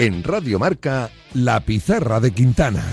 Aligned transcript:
En 0.00 0.22
Radio 0.22 0.60
Marca, 0.60 1.10
La 1.34 1.58
Pizarra 1.58 2.20
de 2.20 2.30
Quintana. 2.30 2.84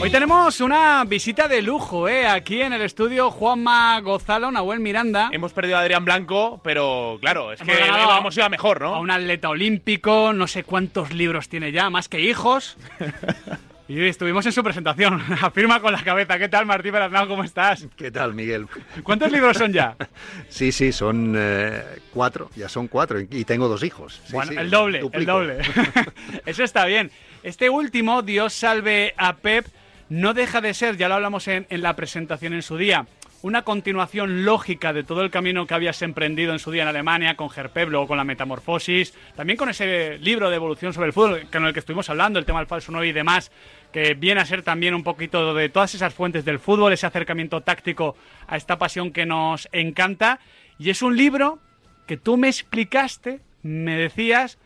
Hoy 0.00 0.10
tenemos 0.12 0.60
una 0.60 1.02
visita 1.02 1.48
de 1.48 1.60
lujo, 1.60 2.08
¿eh? 2.08 2.28
Aquí 2.28 2.62
en 2.62 2.72
el 2.72 2.82
estudio 2.82 3.32
Juanma 3.32 4.00
Gozalo, 4.00 4.52
Nahuel 4.52 4.78
Miranda. 4.78 5.28
Hemos 5.32 5.52
perdido 5.52 5.76
a 5.76 5.80
Adrián 5.80 6.04
Blanco, 6.04 6.60
pero 6.62 7.18
claro, 7.20 7.50
es 7.50 7.60
Hemos 7.60 7.74
que 7.74 7.80
ganado 7.84 8.18
hemos 8.18 8.36
ido 8.36 8.46
a 8.46 8.48
mejor, 8.48 8.80
A 8.84 8.86
¿no? 8.86 9.00
un 9.00 9.10
atleta 9.10 9.48
olímpico, 9.48 10.32
no 10.32 10.46
sé 10.46 10.62
cuántos 10.62 11.12
libros 11.12 11.48
tiene 11.48 11.72
ya, 11.72 11.90
más 11.90 12.08
que 12.08 12.20
hijos. 12.20 12.76
y 13.88 14.04
estuvimos 14.04 14.44
en 14.44 14.52
su 14.52 14.62
presentación. 14.62 15.22
Afirma 15.42 15.80
con 15.80 15.92
la 15.92 16.02
cabeza. 16.02 16.38
¿Qué 16.38 16.48
tal, 16.48 16.66
Martín 16.66 16.92
Beraznao? 16.92 17.26
¿Cómo 17.26 17.42
estás? 17.42 17.88
¿Qué 17.96 18.10
tal, 18.10 18.34
Miguel? 18.34 18.66
¿Cuántos 19.02 19.32
libros 19.32 19.56
son 19.56 19.72
ya? 19.72 19.96
Sí, 20.48 20.72
sí, 20.72 20.92
son 20.92 21.34
eh, 21.36 21.82
cuatro, 22.12 22.50
ya 22.56 22.68
son 22.68 22.88
cuatro, 22.88 23.20
y 23.20 23.44
tengo 23.44 23.68
dos 23.68 23.82
hijos. 23.82 24.20
Sí, 24.26 24.32
bueno, 24.32 24.52
sí, 24.52 24.58
el 24.58 24.70
doble, 24.70 25.00
el 25.12 25.24
doble. 25.24 25.58
Eso 26.46 26.64
está 26.64 26.84
bien. 26.84 27.10
Este 27.42 27.70
último, 27.70 28.22
Dios 28.22 28.52
salve 28.52 29.14
a 29.16 29.36
Pep, 29.36 29.66
no 30.08 30.34
deja 30.34 30.60
de 30.60 30.74
ser, 30.74 30.96
ya 30.96 31.08
lo 31.08 31.14
hablamos 31.14 31.48
en, 31.48 31.66
en 31.70 31.82
la 31.82 31.94
presentación 31.96 32.54
en 32.54 32.62
su 32.62 32.76
día, 32.76 33.06
una 33.42 33.62
continuación 33.62 34.44
lógica 34.44 34.92
de 34.92 35.04
todo 35.04 35.22
el 35.22 35.30
camino 35.30 35.66
que 35.66 35.74
habías 35.74 36.02
emprendido 36.02 36.52
en 36.52 36.58
su 36.58 36.70
día 36.70 36.82
en 36.82 36.88
Alemania, 36.88 37.36
con 37.36 37.50
Gerpep, 37.50 37.88
luego 37.88 38.08
con 38.08 38.16
la 38.16 38.24
metamorfosis, 38.24 39.14
también 39.36 39.56
con 39.56 39.68
ese 39.68 40.18
libro 40.18 40.50
de 40.50 40.56
evolución 40.56 40.92
sobre 40.92 41.06
el 41.08 41.12
fútbol, 41.12 41.46
con 41.50 41.64
el 41.64 41.72
que 41.72 41.78
estuvimos 41.78 42.10
hablando, 42.10 42.38
el 42.38 42.44
tema 42.44 42.58
del 42.58 42.66
falso 42.66 42.90
9 42.90 43.06
y 43.06 43.12
demás, 43.12 43.52
que 43.92 44.14
viene 44.14 44.40
a 44.40 44.46
ser 44.46 44.62
también 44.62 44.94
un 44.94 45.02
poquito 45.02 45.54
de 45.54 45.68
todas 45.68 45.94
esas 45.94 46.14
fuentes 46.14 46.44
del 46.44 46.58
fútbol, 46.58 46.92
ese 46.92 47.06
acercamiento 47.06 47.62
táctico 47.62 48.16
a 48.46 48.56
esta 48.56 48.78
pasión 48.78 49.12
que 49.12 49.26
nos 49.26 49.68
encanta. 49.72 50.40
Y 50.78 50.90
es 50.90 51.02
un 51.02 51.16
libro 51.16 51.58
que 52.06 52.16
tú 52.16 52.36
me 52.36 52.48
explicaste, 52.48 53.40
me 53.62 53.96
decías, 53.96 54.58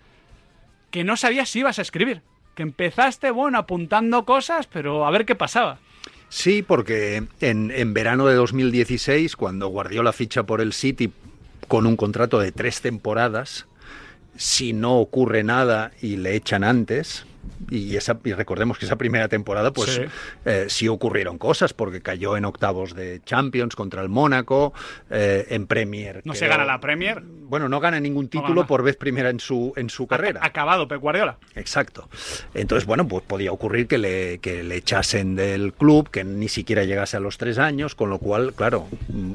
que 0.91 1.05
no 1.05 1.17
sabías 1.17 1.49
si 1.49 1.61
ibas 1.61 1.79
a 1.79 1.83
escribir. 1.83 2.23
Que 2.55 2.63
empezaste, 2.63 3.31
bueno, 3.31 3.59
apuntando 3.59 4.25
cosas, 4.25 4.67
pero 4.67 5.07
a 5.07 5.11
ver 5.11 5.25
qué 5.25 5.35
pasaba. 5.35 5.79
Sí, 6.29 6.63
porque 6.63 7.25
en, 7.41 7.71
en 7.71 7.95
verano 7.95 8.27
de 8.27 8.35
2016, 8.35 9.37
cuando 9.37 9.69
Guardiola 9.69 10.13
ficha 10.13 10.43
por 10.45 10.61
el 10.61 10.73
City 10.73 11.13
con 11.69 11.87
un 11.87 11.97
contrato 11.97 12.39
de 12.39 12.53
tres 12.53 12.81
temporadas, 12.81 13.67
si 14.37 14.73
no 14.73 14.99
ocurre 14.99 15.45
nada 15.45 15.93
y 16.01 16.17
le 16.17 16.35
echan 16.35 16.65
antes, 16.65 17.27
y, 17.71 17.97
esa, 17.97 18.19
y 18.25 18.33
recordemos 18.33 18.79
que 18.79 18.87
esa 18.87 18.97
primera 18.97 19.29
temporada, 19.29 19.73
pues 19.73 19.91
Sí. 19.93 20.03
Eh, 20.45 20.67
sí 20.69 20.89
ocurrieron 20.89 21.39
cosas, 21.39 21.73
porque 21.73 22.01
cayó 22.01 22.37
en 22.37 22.45
octavos 22.45 22.95
de 22.95 23.21
Champions 23.25 23.77
contra 23.77 24.03
el 24.03 24.09
Mónaco, 24.09 24.73
eh, 25.11 25.47
en 25.51 25.67
Premier. 25.67 26.23
No 26.25 26.35
se 26.35 26.47
gana 26.49 26.65
la 26.65 26.81
Premier. 26.81 27.23
Bueno, 27.23 27.69
no 27.69 27.81
gana 27.81 28.01
ningún 28.01 28.29
título 28.29 28.67
por 28.67 28.83
vez 28.83 28.97
primera 28.97 29.29
en 29.31 29.39
su, 29.41 29.73
en 29.77 29.91
su 29.91 30.07
carrera. 30.07 30.41
Acabado, 30.43 30.89
Pep 30.89 31.01
Guardiola. 31.01 31.37
Exacto. 31.55 32.09
Entonces, 32.55 32.87
bueno, 32.87 33.07
pues 33.07 33.23
podía 33.27 33.53
ocurrir 33.53 33.87
que 33.87 33.99
le, 33.99 34.39
que 34.39 34.63
le 34.63 34.77
echasen 34.77 35.37
del 35.37 35.73
club, 35.75 36.09
que 36.11 36.25
ni 36.25 36.49
siquiera 36.49 36.85
llegase 36.85 37.17
a 37.17 37.21
los 37.21 37.37
tres 37.39 37.59
años, 37.59 37.95
con 37.95 38.09
lo 38.11 38.19
cual, 38.19 38.55
claro, 38.55 38.87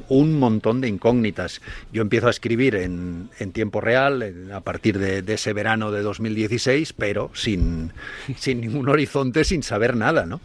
un 0.10 0.40
montón 0.40 0.82
de 0.82 0.88
incógnitas. 0.88 1.62
Yo 1.94 2.02
empiezo 2.02 2.28
a 2.28 2.32
escribir 2.32 2.76
en, 2.76 3.30
en 3.40 3.52
tiempo 3.52 3.82
real 3.82 4.24
en- 4.24 4.52
a 4.52 4.62
partir 4.62 4.98
de, 4.98 5.22
de 5.22 5.34
ese 5.36 5.54
verano 5.54 5.92
de 5.92 6.02
2016, 6.02 6.94
pero 6.94 7.30
sin, 7.34 7.94
sin 8.38 8.62
ningún 8.62 8.88
horizonte, 8.90 9.44
sin 9.44 9.64
saber 9.64 9.96
nada, 9.96 10.26
¿no? 10.26 10.42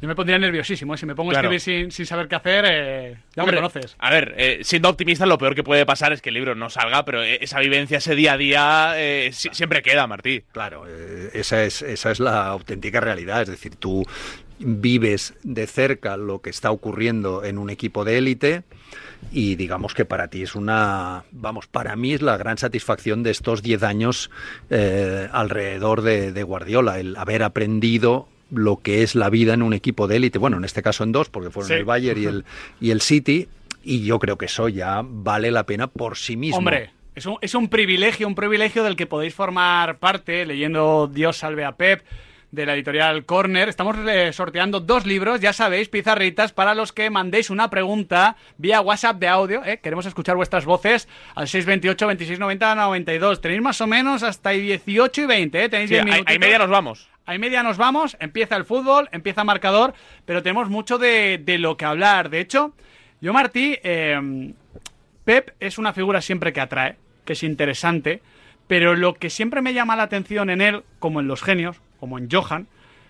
Yo 0.00 0.08
me 0.08 0.14
pondría 0.14 0.38
nerviosísimo. 0.38 0.94
¿eh? 0.94 0.98
Si 0.98 1.06
me 1.06 1.14
pongo 1.14 1.30
Claro. 1.30 1.50
a 1.50 1.54
escribir 1.54 1.82
sin, 1.84 1.90
sin 1.92 2.06
saber 2.06 2.28
qué 2.28 2.34
hacer, 2.36 2.64
eh, 2.68 3.16
ya 3.34 3.42
Hombre, 3.42 3.56
me 3.56 3.62
conoces. 3.62 3.96
A 3.98 4.10
ver, 4.10 4.34
eh, 4.36 4.60
siendo 4.62 4.88
optimista, 4.88 5.26
lo 5.26 5.38
peor 5.38 5.54
que 5.54 5.62
puede 5.64 5.84
pasar 5.86 6.12
es 6.12 6.20
que 6.22 6.28
el 6.30 6.34
libro 6.34 6.54
no 6.54 6.70
salga, 6.70 7.04
pero 7.04 7.22
esa 7.22 7.58
vivencia, 7.60 7.98
ese 7.98 8.14
día 8.14 8.34
a 8.34 8.36
día, 8.36 8.92
eh, 8.96 9.30
si- 9.32 9.48
siempre 9.52 9.82
queda, 9.82 10.06
Martí. 10.06 10.42
Claro, 10.52 10.84
eh, 10.88 11.30
esa 11.34 11.64
es, 11.64 11.82
esa 11.82 12.10
es 12.10 12.20
la 12.20 12.46
auténtica 12.46 13.00
realidad. 13.00 13.42
Es 13.42 13.48
decir, 13.48 13.76
tú 13.76 14.04
vives 14.58 15.34
de 15.42 15.66
cerca 15.66 16.16
lo 16.16 16.40
que 16.40 16.50
está 16.50 16.70
ocurriendo 16.70 17.44
en 17.44 17.58
un 17.58 17.70
equipo 17.70 18.04
de 18.04 18.18
élite 18.18 18.62
y 19.32 19.56
digamos 19.56 19.94
que 19.94 20.04
para 20.04 20.28
ti 20.28 20.42
es 20.42 20.54
una, 20.54 21.24
vamos, 21.32 21.66
para 21.66 21.96
mí 21.96 22.12
es 22.12 22.22
la 22.22 22.36
gran 22.36 22.58
satisfacción 22.58 23.22
de 23.22 23.30
estos 23.30 23.62
10 23.62 23.82
años 23.82 24.30
eh, 24.70 25.28
alrededor 25.32 26.02
de, 26.02 26.32
de 26.32 26.42
Guardiola, 26.42 26.98
el 27.00 27.16
haber 27.16 27.42
aprendido 27.42 28.28
lo 28.50 28.76
que 28.76 29.02
es 29.02 29.14
la 29.14 29.30
vida 29.30 29.54
en 29.54 29.62
un 29.62 29.72
equipo 29.72 30.06
de 30.06 30.16
élite, 30.16 30.38
bueno, 30.38 30.56
en 30.58 30.64
este 30.64 30.82
caso 30.82 31.02
en 31.02 31.12
dos, 31.12 31.28
porque 31.28 31.50
fueron 31.50 31.68
Sí. 31.68 31.74
el 31.74 31.84
Bayern 31.84 32.20
y 32.22 32.24
el, 32.26 32.44
y 32.80 32.90
el 32.90 33.00
City, 33.00 33.48
y 33.82 34.04
yo 34.04 34.18
creo 34.18 34.38
que 34.38 34.46
eso 34.46 34.68
ya 34.68 35.02
vale 35.04 35.50
la 35.50 35.64
pena 35.64 35.88
por 35.88 36.16
sí 36.16 36.36
mismo. 36.36 36.58
Hombre, 36.58 36.90
es 37.14 37.26
un, 37.26 37.36
es 37.40 37.54
un 37.54 37.68
privilegio, 37.68 38.28
un 38.28 38.34
privilegio 38.34 38.84
del 38.84 38.96
que 38.96 39.06
podéis 39.06 39.34
formar 39.34 39.98
parte 39.98 40.46
leyendo 40.46 41.10
Dios 41.12 41.38
salve 41.38 41.64
a 41.64 41.72
Pep 41.72 42.02
de 42.54 42.66
la 42.66 42.74
editorial 42.74 43.24
Corner. 43.24 43.68
Estamos 43.68 43.96
eh, 44.06 44.32
sorteando 44.32 44.80
dos 44.80 45.06
libros, 45.06 45.40
ya 45.40 45.52
sabéis, 45.52 45.88
pizarritas, 45.88 46.52
para 46.52 46.74
los 46.74 46.92
que 46.92 47.10
mandéis 47.10 47.50
una 47.50 47.68
pregunta 47.70 48.36
vía 48.58 48.80
WhatsApp 48.80 49.18
de 49.18 49.28
audio. 49.28 49.64
¿eh? 49.64 49.80
Queremos 49.82 50.06
escuchar 50.06 50.36
vuestras 50.36 50.64
voces 50.64 51.08
al 51.34 51.48
628 51.48 52.06
26 52.06 52.38
90 52.38 52.74
92. 52.74 53.40
Tenéis 53.40 53.62
más 53.62 53.80
o 53.80 53.86
menos 53.86 54.22
hasta 54.22 54.50
ahí 54.50 54.60
18 54.60 55.22
y 55.22 55.26
20, 55.26 55.64
¿eh? 55.64 55.68
Tenéis 55.68 55.88
Sí, 55.90 55.94
10 55.94 56.00
ahí, 56.02 56.10
minutitos. 56.10 56.32
ahí 56.32 56.38
media 56.38 56.58
nos 56.58 56.70
vamos. 56.70 57.08
Ahí 57.26 57.38
media 57.38 57.62
nos 57.62 57.78
vamos, 57.78 58.16
empieza 58.20 58.54
el 58.56 58.66
fútbol, 58.66 59.08
empieza 59.10 59.44
marcador, 59.44 59.94
pero 60.26 60.42
tenemos 60.42 60.68
mucho 60.68 60.98
de, 60.98 61.40
de 61.42 61.56
lo 61.58 61.76
que 61.78 61.86
hablar. 61.86 62.28
De 62.28 62.38
hecho, 62.40 62.74
yo, 63.22 63.32
Martí, 63.32 63.78
eh, 63.82 64.52
Pep 65.24 65.54
es 65.58 65.78
una 65.78 65.94
figura 65.94 66.20
siempre 66.20 66.52
que 66.52 66.60
atrae, 66.60 66.96
que 67.24 67.32
es 67.32 67.42
interesante, 67.42 68.20
pero 68.66 68.94
lo 68.94 69.14
que 69.14 69.30
siempre 69.30 69.62
me 69.62 69.72
llama 69.72 69.96
la 69.96 70.02
atención 70.02 70.50
en 70.50 70.60
él, 70.60 70.82
como 70.98 71.20
en 71.20 71.26
los 71.28 71.42
genios, 71.42 71.80
como 72.04 72.18
en 72.18 72.28
Johan, 72.30 72.66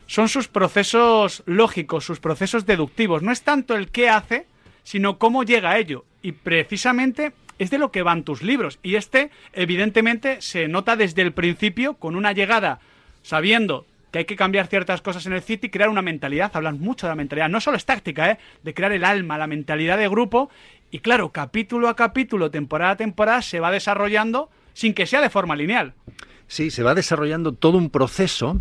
son 0.06 0.28
sus 0.28 0.46
procesos 0.46 1.42
lógicos, 1.46 2.04
sus 2.04 2.20
procesos 2.20 2.64
deductivos. 2.64 3.24
No 3.24 3.32
es 3.32 3.42
tanto 3.42 3.74
el 3.74 3.88
qué 3.88 4.08
hace, 4.08 4.46
sino 4.84 5.18
cómo 5.18 5.42
llega 5.42 5.72
a 5.72 5.78
ello. 5.78 6.04
Y 6.22 6.30
precisamente 6.30 7.32
es 7.58 7.70
de 7.70 7.78
lo 7.78 7.90
que 7.90 8.04
van 8.04 8.22
tus 8.22 8.44
libros. 8.44 8.78
Y 8.84 8.94
este, 8.94 9.32
evidentemente, 9.52 10.40
se 10.42 10.68
nota 10.68 10.94
desde 10.94 11.22
el 11.22 11.32
principio 11.32 11.94
con 11.94 12.14
una 12.14 12.30
llegada 12.30 12.78
sabiendo 13.24 13.84
que 14.12 14.20
hay 14.20 14.24
que 14.26 14.36
cambiar 14.36 14.68
ciertas 14.68 15.00
cosas 15.00 15.26
en 15.26 15.32
el 15.32 15.42
City, 15.42 15.70
crear 15.70 15.88
una 15.88 16.00
mentalidad, 16.02 16.52
hablan 16.54 16.78
mucho 16.78 17.08
de 17.08 17.10
la 17.10 17.16
mentalidad, 17.16 17.48
no 17.48 17.60
solo 17.60 17.76
es 17.76 17.84
táctica, 17.84 18.30
¿eh? 18.30 18.38
de 18.62 18.74
crear 18.74 18.92
el 18.92 19.04
alma, 19.04 19.38
la 19.38 19.48
mentalidad 19.48 19.98
de 19.98 20.08
grupo, 20.08 20.50
y 20.92 21.00
claro, 21.00 21.30
capítulo 21.30 21.88
a 21.88 21.96
capítulo, 21.96 22.52
temporada 22.52 22.92
a 22.92 22.96
temporada, 22.96 23.42
se 23.42 23.58
va 23.58 23.72
desarrollando 23.72 24.50
sin 24.72 24.94
que 24.94 25.06
sea 25.06 25.20
de 25.20 25.30
forma 25.30 25.56
lineal. 25.56 25.94
Sí, 26.48 26.70
se 26.70 26.82
va 26.82 26.94
desarrollando 26.94 27.52
todo 27.52 27.78
un 27.78 27.90
proceso 27.90 28.60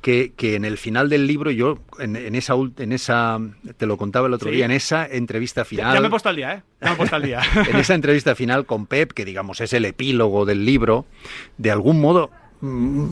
que, 0.00 0.32
que 0.36 0.54
en 0.54 0.64
el 0.64 0.78
final 0.78 1.08
del 1.08 1.26
libro, 1.26 1.50
yo 1.50 1.78
en, 1.98 2.14
en 2.16 2.34
esa, 2.36 2.54
en 2.78 2.92
esa, 2.92 3.38
te 3.76 3.86
lo 3.86 3.96
contaba 3.96 4.28
el 4.28 4.34
otro 4.34 4.48
Sí. 4.50 4.56
día, 4.56 4.64
en 4.64 4.70
esa 4.70 5.06
entrevista 5.06 5.64
final. 5.64 5.92
ya 5.94 6.00
me 6.00 6.06
he 6.06 6.10
puesto 6.10 6.28
al 6.28 6.36
día, 6.36 6.54
¿eh? 6.54 6.62
Ya 6.80 6.88
me 6.88 6.94
he 6.94 6.96
puesto 6.96 7.16
al 7.16 7.22
día. 7.22 7.40
en 7.70 7.76
esa 7.76 7.94
entrevista 7.94 8.34
final 8.34 8.64
con 8.64 8.86
Pep, 8.86 9.12
que 9.12 9.24
digamos 9.24 9.60
es 9.60 9.72
el 9.72 9.84
epílogo 9.84 10.44
del 10.46 10.64
libro, 10.64 11.04
de 11.58 11.70
algún 11.72 12.00
modo 12.00 12.30
mm, 12.60 13.06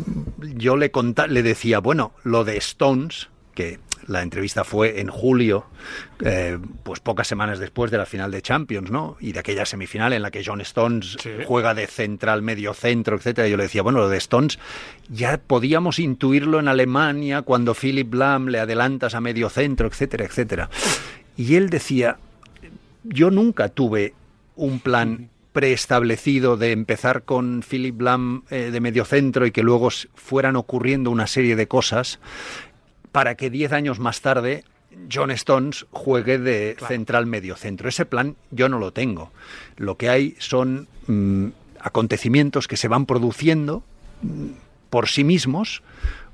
yo 0.56 0.76
le, 0.76 0.90
conta- 0.90 1.26
le 1.26 1.42
decía, 1.42 1.80
bueno, 1.80 2.12
lo 2.24 2.44
de 2.44 2.56
Stones, 2.56 3.28
que 3.54 3.80
la 4.06 4.22
entrevista 4.22 4.64
fue 4.64 5.00
en 5.00 5.08
julio, 5.08 5.66
eh, 6.24 6.58
pues 6.82 7.00
pocas 7.00 7.26
semanas 7.26 7.58
después 7.58 7.90
de 7.90 7.98
la 7.98 8.06
final 8.06 8.30
de 8.30 8.42
Champions, 8.42 8.90
¿no? 8.90 9.16
Y 9.20 9.32
de 9.32 9.40
aquella 9.40 9.66
semifinal 9.66 10.12
en 10.12 10.22
la 10.22 10.30
que 10.30 10.42
John 10.44 10.60
Stones 10.60 11.16
Sí. 11.20 11.30
juega 11.46 11.74
de 11.74 11.86
central, 11.86 12.42
medio 12.42 12.72
centro, 12.74 13.16
etcétera. 13.16 13.48
Yo 13.48 13.56
le 13.56 13.64
decía, 13.64 13.82
bueno, 13.82 13.98
lo 13.98 14.08
de 14.08 14.18
Stones 14.18 14.58
ya 15.08 15.38
podíamos 15.38 15.98
intuirlo 15.98 16.60
en 16.60 16.68
Alemania 16.68 17.42
cuando 17.42 17.74
Philip 17.74 18.12
Lahm 18.14 18.48
le 18.48 18.60
adelantas 18.60 19.14
a 19.14 19.20
medio 19.20 19.48
centro, 19.50 19.88
etcétera, 19.88 20.24
etcétera. 20.24 20.70
Y 21.36 21.56
él 21.56 21.68
decía, 21.70 22.18
yo 23.04 23.30
nunca 23.30 23.68
tuve 23.68 24.14
un 24.56 24.80
plan 24.80 25.28
preestablecido 25.52 26.56
de 26.56 26.72
empezar 26.72 27.22
con 27.22 27.62
Philip 27.66 27.98
Lam 28.00 28.42
eh, 28.50 28.70
de 28.70 28.80
mediocentro 28.80 29.46
y 29.46 29.52
que 29.52 29.62
luego 29.62 29.88
fueran 30.14 30.54
ocurriendo 30.54 31.10
una 31.10 31.26
serie 31.26 31.56
de 31.56 31.66
cosas 31.66 32.18
para 33.16 33.34
que 33.34 33.48
diez 33.48 33.72
años 33.72 33.98
más 33.98 34.20
tarde 34.20 34.62
John 35.10 35.30
Stones 35.30 35.86
juegue 35.90 36.38
de 36.38 36.76
central 36.86 37.24
mediocentro. 37.24 37.88
Ese 37.88 38.04
plan 38.04 38.36
yo 38.50 38.68
no 38.68 38.78
lo 38.78 38.92
tengo. 38.92 39.32
Lo 39.78 39.96
que 39.96 40.10
hay 40.10 40.36
son 40.38 40.86
mm, 41.06 41.46
acontecimientos 41.80 42.68
que 42.68 42.76
se 42.76 42.88
van 42.88 43.06
produciendo 43.06 43.82
mm, 44.20 44.48
por 44.90 45.08
sí 45.08 45.24
mismos 45.24 45.82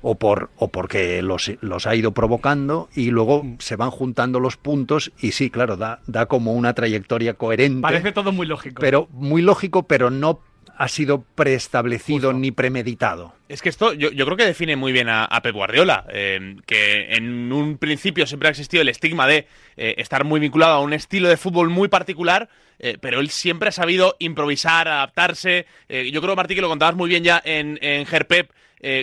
o, 0.01 0.15
por, 0.15 0.49
o 0.57 0.67
porque 0.67 1.21
los, 1.21 1.53
los 1.61 1.87
ha 1.87 1.95
ido 1.95 2.11
provocando 2.11 2.89
y 2.93 3.11
luego 3.11 3.45
se 3.59 3.77
van 3.77 3.89
juntando 3.89 4.41
los 4.41 4.57
puntos 4.57 5.13
y 5.21 5.31
sí, 5.31 5.49
claro, 5.49 5.77
da, 5.77 6.01
da 6.05 6.25
como 6.25 6.51
una 6.51 6.73
trayectoria 6.73 7.35
coherente. 7.35 7.81
Parece 7.81 8.11
todo 8.11 8.33
muy 8.33 8.45
lógico. 8.45 8.81
Pero 8.81 9.07
muy 9.13 9.41
lógico, 9.41 9.83
pero 9.83 10.09
no 10.09 10.41
ha 10.77 10.87
sido 10.87 11.23
preestablecido 11.35 12.33
ni 12.33 12.51
premeditado. 12.51 13.33
Es 13.49 13.61
que 13.61 13.69
esto 13.69 13.93
yo, 13.93 14.11
yo 14.11 14.25
creo 14.25 14.37
que 14.37 14.45
define 14.45 14.75
muy 14.75 14.91
bien 14.91 15.09
a, 15.09 15.25
a 15.25 15.41
Pep 15.41 15.53
Guardiola, 15.53 16.05
eh, 16.09 16.55
que 16.65 17.15
en 17.15 17.51
un 17.51 17.77
principio 17.77 18.25
siempre 18.25 18.47
ha 18.47 18.51
existido 18.51 18.81
el 18.81 18.89
estigma 18.89 19.27
de 19.27 19.47
eh, 19.77 19.95
estar 19.97 20.23
muy 20.23 20.39
vinculado 20.39 20.73
a 20.73 20.81
un 20.81 20.93
estilo 20.93 21.29
de 21.29 21.37
fútbol 21.37 21.69
muy 21.69 21.87
particular, 21.87 22.49
eh, 22.79 22.97
pero 22.99 23.19
él 23.19 23.29
siempre 23.29 23.69
ha 23.69 23.71
sabido 23.71 24.15
improvisar, 24.19 24.87
adaptarse. 24.87 25.67
Yo 25.89 26.21
creo, 26.21 26.35
Martí, 26.35 26.55
que 26.55 26.61
lo 26.61 26.69
contabas 26.69 26.95
muy 26.95 27.09
bien 27.09 27.23
ya 27.23 27.41
en, 27.45 27.77
en 27.81 28.05
Gerpep, 28.05 28.51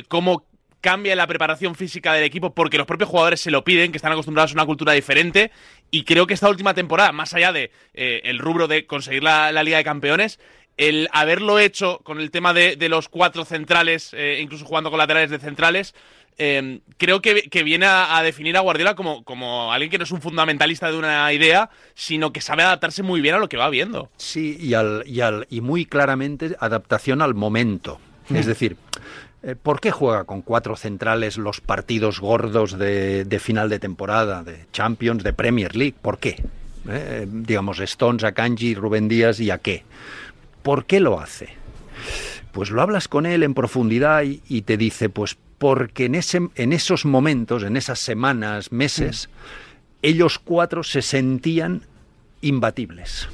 cómo 0.09 0.45
cambia 0.81 1.15
la 1.15 1.27
preparación 1.27 1.75
física 1.75 2.13
del 2.13 2.25
equipo 2.25 2.55
porque 2.55 2.79
los 2.79 2.87
propios 2.87 3.11
jugadores 3.11 3.41
se 3.41 3.51
lo 3.51 3.65
piden, 3.65 3.93
que 3.93 3.99
están 3.99 4.13
acostumbrados 4.13 4.53
a 4.53 4.55
una 4.55 4.67
cultura 4.67 4.93
diferente. 4.93 5.51
Y 5.91 6.05
creo 6.05 6.27
que 6.27 6.35
esta 6.35 6.49
última 6.49 6.75
temporada, 6.75 7.13
más 7.13 7.35
allá 7.35 7.53
de 7.53 7.71
eh, 7.95 8.23
el 8.25 8.39
rubro 8.39 8.69
de 8.69 8.87
conseguir 8.87 9.23
la, 9.23 9.53
la 9.53 9.63
Liga 9.63 9.79
de 9.79 9.85
Campeones, 9.85 10.41
el 10.81 11.09
haberlo 11.13 11.59
hecho 11.59 12.01
con 12.05 12.21
el 12.21 12.31
tema 12.31 12.55
de, 12.55 12.75
de 12.75 12.89
los 12.89 13.11
cuatro 13.11 13.45
centrales, 13.45 14.13
eh, 14.15 14.39
incluso 14.41 14.65
jugando 14.65 14.91
con 14.91 14.99
laterales 14.99 15.29
de 15.29 15.39
centrales, 15.39 15.95
eh, 16.39 16.81
creo 16.97 17.21
que, 17.21 17.43
que 17.51 17.63
viene 17.63 17.85
a, 17.85 18.17
a 18.17 18.23
definir 18.23 18.57
a 18.57 18.61
Guardiola 18.61 18.95
como, 18.95 19.23
como 19.25 19.75
alguien 19.75 19.91
que 19.91 19.99
no 19.99 20.05
es 20.05 20.11
un 20.11 20.23
fundamentalista 20.23 20.91
de 20.91 20.97
una 20.97 21.31
idea, 21.35 21.69
sino 21.95 22.33
que 22.33 22.41
sabe 22.41 22.63
adaptarse 22.63 23.03
muy 23.03 23.21
bien 23.21 23.35
a 23.35 23.39
lo 23.39 23.49
que 23.51 23.59
va 23.59 23.69
viendo. 23.69 24.09
Sí, 24.17 24.57
y, 24.59 24.73
al, 24.73 25.05
y, 25.07 25.21
al, 25.21 25.47
y 25.51 25.61
muy 25.61 25.85
claramente 25.85 26.57
adaptación 26.59 27.21
al 27.21 27.35
momento. 27.35 28.01
Es 28.33 28.47
decir, 28.47 28.77
eh, 29.43 29.57
¿por 29.61 29.81
qué 29.81 29.91
juega 29.91 30.25
con 30.25 30.41
cuatro 30.41 30.77
centrales 30.77 31.37
los 31.37 31.61
partidos 31.61 32.21
gordos 32.21 32.79
de, 32.79 33.25
de 33.27 33.39
final 33.39 33.69
de 33.69 33.79
temporada, 33.79 34.43
de 34.43 34.65
Champions, 34.73 35.23
de 35.25 35.35
Premier 35.35 35.77
League? 35.77 35.97
¿Por 36.01 36.19
qué? 36.19 36.43
Eh, 36.89 37.27
digamos, 37.29 37.81
Stones, 37.81 38.25
Akanji, 38.25 38.75
Rubén 38.75 39.09
Díaz 39.09 39.41
y 39.41 39.51
a 39.51 39.59
qué. 39.59 39.85
¿Por 40.63 40.85
qué 40.85 41.01
lo 41.01 41.21
hace? 41.21 41.49
Pues 42.53 42.71
lo 42.71 42.83
hablas 42.83 43.09
con 43.09 43.27
él 43.27 43.43
en 43.43 43.55
profundidad 43.55 44.23
y, 44.23 44.43
y 44.49 44.63
te 44.63 44.77
dice, 44.77 45.09
pues 45.09 45.37
porque 45.61 46.07
en, 46.07 46.15
ese, 46.15 46.49
en 46.55 46.73
esos 46.73 47.05
momentos, 47.05 47.65
en 47.65 47.77
esas 47.77 47.99
semanas, 47.99 48.73
meses, 48.73 49.29
ellos 50.01 50.39
cuatro 50.39 50.83
se 50.83 51.03
sentían 51.03 51.83
imbatibles. 52.41 53.29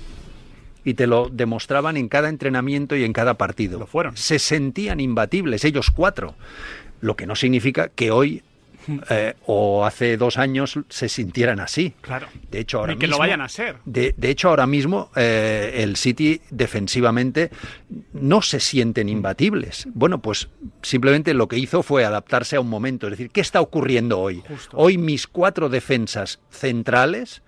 Y 0.84 0.94
te 0.94 1.06
lo 1.06 1.28
demostraban 1.28 1.96
en 1.96 2.08
cada 2.08 2.28
entrenamiento 2.28 2.96
y 2.96 3.04
en 3.04 3.12
cada 3.12 3.34
partido. 3.34 3.78
Lo 3.78 3.86
fueron. 3.86 4.16
Se 4.16 4.40
sentían 4.40 4.98
imbatibles, 4.98 5.64
ellos 5.64 5.92
cuatro. 5.92 6.34
Lo 7.00 7.16
que 7.16 7.26
no 7.26 7.36
significa 7.36 7.90
que 7.90 8.10
hoy 8.10 8.42
eh, 9.10 9.34
o 9.46 9.84
hace 9.84 10.16
dos 10.16 10.38
años 10.38 10.78
se 10.88 11.08
sintieran 11.08 11.60
así. 11.60 11.94
Claro. 12.00 12.26
De 12.50 12.60
hecho, 12.60 12.78
ahora 12.78 12.92
Ni 12.92 12.98
que 12.98 13.06
mismo, 13.06 13.16
lo 13.16 13.18
vayan 13.20 13.40
a 13.40 13.48
ser. 13.48 13.76
De, 13.84 14.14
de 14.16 14.30
hecho, 14.30 14.48
ahora 14.48 14.66
mismo 14.66 15.10
eh, 15.16 15.72
el 15.76 15.96
City 15.96 16.40
defensivamente 16.50 17.50
no 18.12 18.42
se 18.42 18.60
sienten 18.60 19.08
imbatibles. 19.08 19.88
Bueno, 19.94 20.20
pues 20.20 20.48
simplemente 20.82 21.34
lo 21.34 21.48
que 21.48 21.58
hizo 21.58 21.82
fue 21.82 22.04
adaptarse 22.04 22.56
a 22.56 22.60
un 22.60 22.68
momento. 22.68 23.06
Es 23.06 23.12
decir, 23.12 23.30
¿qué 23.30 23.40
está 23.40 23.60
ocurriendo 23.60 24.20
hoy? 24.20 24.42
Justo. 24.46 24.76
Hoy 24.76 24.98
mis 24.98 25.26
cuatro 25.26 25.68
defensas 25.68 26.40
centrales 26.50 27.42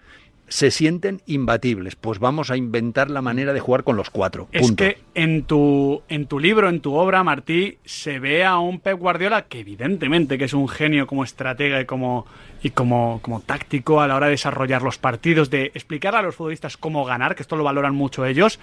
se 0.49 0.71
sienten 0.71 1.23
imbatibles. 1.27 1.97
Pues 1.97 2.19
vamos 2.19 2.51
a 2.51 2.57
inventar 2.57 3.11
la 3.11 3.23
manera 3.23 3.53
de 3.53 3.61
jugar 3.61 3.85
con 3.85 3.97
los 3.97 4.11
cuatro. 4.11 4.49
Es 4.53 4.63
Punto. 4.63 4.85
que 4.85 4.99
en 5.15 5.45
tu, 5.45 6.03
en 6.09 6.27
tu 6.27 6.39
libro, 6.39 6.69
en 6.69 6.81
tu 6.81 6.95
obra, 6.95 7.23
Martí, 7.23 7.79
se 7.85 8.19
ve 8.19 8.45
a 8.45 8.59
un 8.59 8.81
Pep 8.81 8.99
Guardiola 8.99 9.43
que 9.43 9.61
evidentemente 9.61 10.39
que 10.39 10.45
es 10.45 10.55
un 10.55 10.69
genio 10.69 11.07
como 11.07 11.25
estratega 11.25 11.81
y 11.81 11.85
como, 11.85 12.27
y 12.63 12.71
como, 12.71 13.21
como 13.23 13.41
táctico 13.41 14.01
a 14.01 14.09
la 14.09 14.17
hora 14.17 14.27
de 14.27 14.33
desarrollar 14.33 14.83
los 14.83 14.99
partidos, 14.99 15.51
de 15.51 15.67
explicar 15.75 16.15
a 16.15 16.23
los 16.23 16.35
futbolistas 16.35 16.77
cómo 16.77 17.05
ganar, 17.05 17.35
que 17.35 17.43
esto 17.43 17.57
lo 17.57 17.65
valoran 17.65 17.95
mucho 17.95 18.25
ellos, 18.25 18.59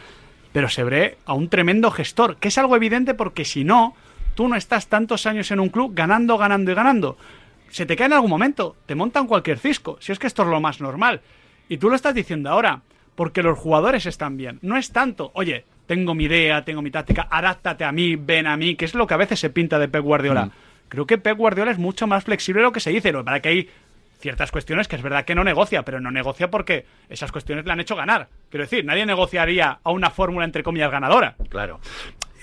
pero 0.52 0.70
se 0.70 0.84
ve 0.84 1.18
a 1.26 1.34
un 1.34 1.50
tremendo 1.50 1.92
gestor, 1.92 2.38
que 2.38 2.48
es 2.48 2.58
algo 2.58 2.76
evidente 2.76 3.14
porque 3.14 3.46
si 3.46 3.64
no, 3.64 3.96
tú 4.36 4.48
no 4.48 4.56
estás 4.56 4.88
tantos 4.88 5.26
años 5.26 5.52
en 5.52 5.60
un 5.60 5.70
club 5.70 5.94
ganando, 5.94 6.38
ganando 6.38 6.72
y 6.72 6.76
ganando. 6.76 7.18
Se 7.70 7.86
te 7.86 7.96
cae 7.96 8.08
en 8.08 8.14
algún 8.14 8.30
momento, 8.30 8.76
te 8.86 8.96
montan 8.96 9.28
cualquier 9.28 9.60
cisco, 9.60 9.98
si 10.00 10.12
es 10.12 10.20
que 10.20 10.28
esto 10.28 10.44
es 10.44 10.50
lo 10.50 10.62
más 10.62 10.80
normal. 10.80 11.22
Y 11.70 11.78
tú 11.78 11.90
lo 11.90 11.96
estás 11.96 12.14
diciendo 12.14 12.50
ahora, 12.50 12.82
porque 13.16 13.44
los 13.44 13.58
jugadores 13.58 14.06
están 14.06 14.38
bien. 14.38 14.60
No 14.62 14.78
es 14.78 14.92
tanto, 14.92 15.32
oye, 15.34 15.66
tengo 15.88 16.14
mi 16.14 16.26
idea, 16.26 16.64
tengo 16.64 16.82
mi 16.82 16.92
táctica, 16.92 17.28
adáptate 17.30 17.84
a 17.84 17.92
mí, 17.92 18.16
ven 18.16 18.48
a 18.48 18.58
mí, 18.58 18.76
que 18.76 18.86
es 18.86 18.94
lo 18.94 19.08
que 19.08 19.14
a 19.14 19.18
veces 19.18 19.40
se 19.40 19.50
pinta 19.50 19.80
de 19.80 19.88
Pep 19.88 20.04
Guardiola. 20.04 20.48
Mm. 20.48 20.52
Creo 20.90 21.06
que 21.08 21.18
Pep 21.18 21.38
Guardiola 21.38 21.72
es 21.72 21.78
mucho 21.78 22.08
más 22.08 22.24
flexible 22.24 22.62
de 22.62 22.66
lo 22.66 22.72
que 22.72 22.80
se 22.80 22.92
dice. 22.92 23.10
Es 23.10 23.42
que 23.42 23.50
hay 23.50 23.70
ciertas 24.20 24.52
cuestiones 24.52 24.88
que 24.88 24.96
es 24.96 25.02
verdad 25.02 25.26
que 25.26 25.36
no 25.36 25.44
negocia, 25.44 25.84
pero 25.84 26.00
no 26.00 26.12
negocia 26.12 26.50
porque 26.50 26.86
esas 27.10 27.32
cuestiones 27.32 27.66
le 27.66 27.72
han 27.72 27.80
hecho 27.80 27.96
ganar. 27.96 28.30
Quiero 28.50 28.64
decir, 28.64 28.86
nadie 28.86 29.06
negociaría 29.06 29.80
a 29.84 29.92
una 29.92 30.10
fórmula 30.10 30.46
entre 30.46 30.64
comillas 30.64 30.92
ganadora. 30.92 31.36
Claro. 31.50 31.80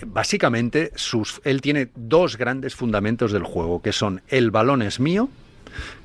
Básicamente, 0.07 0.91
sus, 0.97 1.41
él 1.45 1.61
tiene 1.61 1.89
dos 1.95 2.37
grandes 2.37 2.75
fundamentos 2.75 3.33
del 3.33 3.45
juego, 3.45 3.83
que 3.83 3.93
son 3.93 4.21
el 4.29 4.51
balón 4.51 4.83
es 4.83 4.99
mío, 4.99 5.29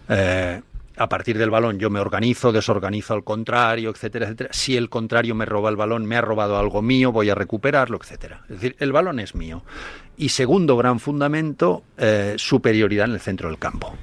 eh, 0.10 0.62
a 0.98 1.10
partir 1.10 1.38
del 1.38 1.50
balón 1.50 1.80
yo 1.80 1.90
me 1.90 2.00
organizo, 2.00 2.52
desorganizo 2.52 3.14
al 3.14 3.24
contrario, 3.24 3.92
etcétera, 3.92 4.26
etcétera. 4.26 4.50
Si 4.52 4.76
el 4.76 4.90
contrario 4.90 5.36
me 5.36 5.46
roba 5.46 5.70
el 5.70 5.76
balón, 5.76 6.06
me 6.06 6.18
ha 6.18 6.22
robado 6.22 6.58
algo 6.58 6.82
mío, 6.82 7.12
voy 7.12 7.30
a 7.30 7.36
recuperarlo, 7.36 8.00
etcétera. 8.02 8.42
Es 8.50 8.62
decir, 8.62 8.76
el 8.80 8.92
balón 8.92 9.20
es 9.20 9.36
mío. 9.36 9.64
Y 10.18 10.30
segundo 10.30 10.76
gran 10.78 11.00
fundamento, 11.00 11.84
eh, 11.98 12.36
superioridad 12.38 13.06
en 13.06 13.14
el 13.14 13.20
centro 13.20 13.50
del 13.50 13.60
campo. 13.60 13.96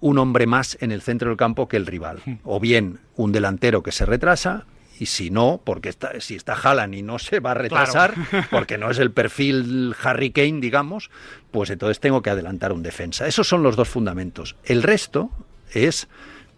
Un 0.00 0.18
hombre 0.18 0.46
más 0.46 0.78
en 0.80 0.92
el 0.92 1.02
centro 1.02 1.28
del 1.30 1.36
campo 1.36 1.66
que 1.66 1.76
el 1.76 1.86
rival. 1.86 2.20
O 2.44 2.60
bien 2.60 3.00
un 3.16 3.32
delantero 3.32 3.82
que 3.82 3.90
se 3.90 4.06
retrasa, 4.06 4.66
y 4.98 5.06
si 5.06 5.30
no, 5.30 5.60
porque 5.64 5.88
está, 5.88 6.20
si 6.20 6.36
está 6.36 6.52
Haaland 6.54 6.94
y 6.94 7.02
no 7.02 7.18
se 7.18 7.40
va 7.40 7.52
a 7.52 7.54
retrasar, 7.54 8.14
porque 8.50 8.78
no 8.78 8.90
es 8.90 8.98
el 8.98 9.10
perfil 9.10 9.94
Harry 10.02 10.30
Kane, 10.30 10.60
digamos, 10.60 11.10
pues 11.50 11.70
entonces 11.70 12.00
tengo 12.00 12.22
que 12.22 12.30
adelantar 12.30 12.72
un 12.72 12.82
defensa. 12.82 13.26
Esos 13.26 13.48
son 13.48 13.62
los 13.62 13.76
dos 13.76 13.88
fundamentos. 13.88 14.56
El 14.64 14.82
resto 14.82 15.30
es 15.72 16.08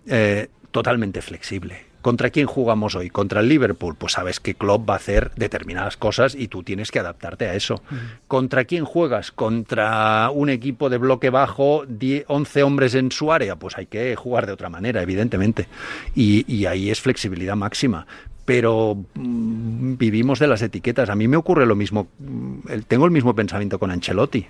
eh, 0.06 0.48
totalmente 0.70 1.22
flexible. 1.22 1.86
¿Contra 2.02 2.30
quién 2.30 2.46
jugamos 2.46 2.94
hoy? 2.94 3.10
Contra 3.10 3.40
el 3.40 3.48
Liverpool. 3.48 3.96
Pues 3.98 4.12
sabes 4.12 4.38
que 4.38 4.54
Klopp 4.54 4.88
va 4.88 4.94
a 4.94 4.98
hacer 4.98 5.32
determinadas 5.34 5.96
cosas 5.96 6.36
y 6.36 6.46
tú 6.46 6.62
tienes 6.62 6.92
que 6.92 7.00
adaptarte 7.00 7.46
a 7.48 7.54
eso. 7.54 7.82
¿Contra 8.28 8.64
quién 8.64 8.84
juegas? 8.84 9.32
Contra 9.32 10.30
un 10.32 10.48
equipo 10.48 10.88
de 10.88 10.98
bloque 10.98 11.30
bajo, 11.30 11.84
10, 11.88 12.26
11 12.28 12.62
hombres 12.62 12.94
en 12.94 13.10
su 13.10 13.32
área. 13.32 13.56
Pues 13.56 13.76
hay 13.76 13.86
que 13.86 14.14
jugar 14.14 14.46
de 14.46 14.52
otra 14.52 14.68
manera, 14.68 15.02
evidentemente. 15.02 15.66
Y, 16.14 16.44
y 16.46 16.66
ahí 16.66 16.90
es 16.90 17.00
flexibilidad 17.00 17.56
máxima 17.56 18.06
pero 18.44 18.96
mm, 19.14 19.96
vivimos 19.96 20.38
de 20.38 20.46
las 20.46 20.62
etiquetas. 20.62 21.10
A 21.10 21.16
mí 21.16 21.26
me 21.26 21.36
ocurre 21.36 21.66
lo 21.66 21.74
mismo. 21.74 22.06
mm, 22.20 22.82
Tengo 22.86 23.04
el 23.04 23.10
mismo 23.10 23.34
pensamiento 23.34 23.80
con 23.80 23.90
Ancelotti. 23.90 24.46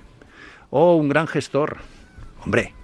Oh, 0.69 0.97
un 0.97 1.09
gran 1.09 1.27
gestor. 1.27 1.79
Hombre, 2.45 2.75